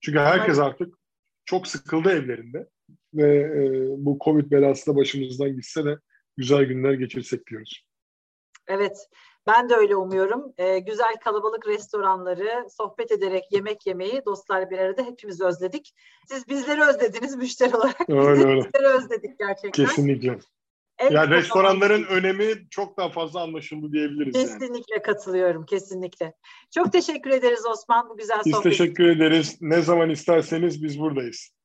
[0.00, 0.94] Çünkü herkes artık
[1.44, 2.68] çok sıkıldı evlerinde
[3.14, 5.98] ve e, bu Covid belası da başımızdan gitse de
[6.36, 7.86] güzel günler geçirsek diyoruz.
[8.68, 9.08] Evet.
[9.46, 10.52] Ben de öyle umuyorum.
[10.58, 15.94] Ee, güzel kalabalık restoranları, sohbet ederek yemek yemeyi dostlar bir arada hepimiz özledik.
[16.28, 18.10] Siz bizleri özlediniz müşteri olarak.
[18.10, 18.56] Öyle, Biz öyle.
[18.56, 19.86] bizleri özledik gerçekten.
[19.86, 20.38] Kesinlikle.
[20.98, 22.18] Evet, yani restoranların zaman...
[22.18, 24.32] önemi çok daha fazla anlaşıldı diyebiliriz.
[24.32, 25.02] Kesinlikle yani.
[25.02, 26.34] katılıyorum, kesinlikle.
[26.74, 28.54] Çok teşekkür ederiz Osman bu güzel sohbet.
[28.54, 29.58] Biz teşekkür ederiz.
[29.60, 31.55] Ne zaman isterseniz biz buradayız.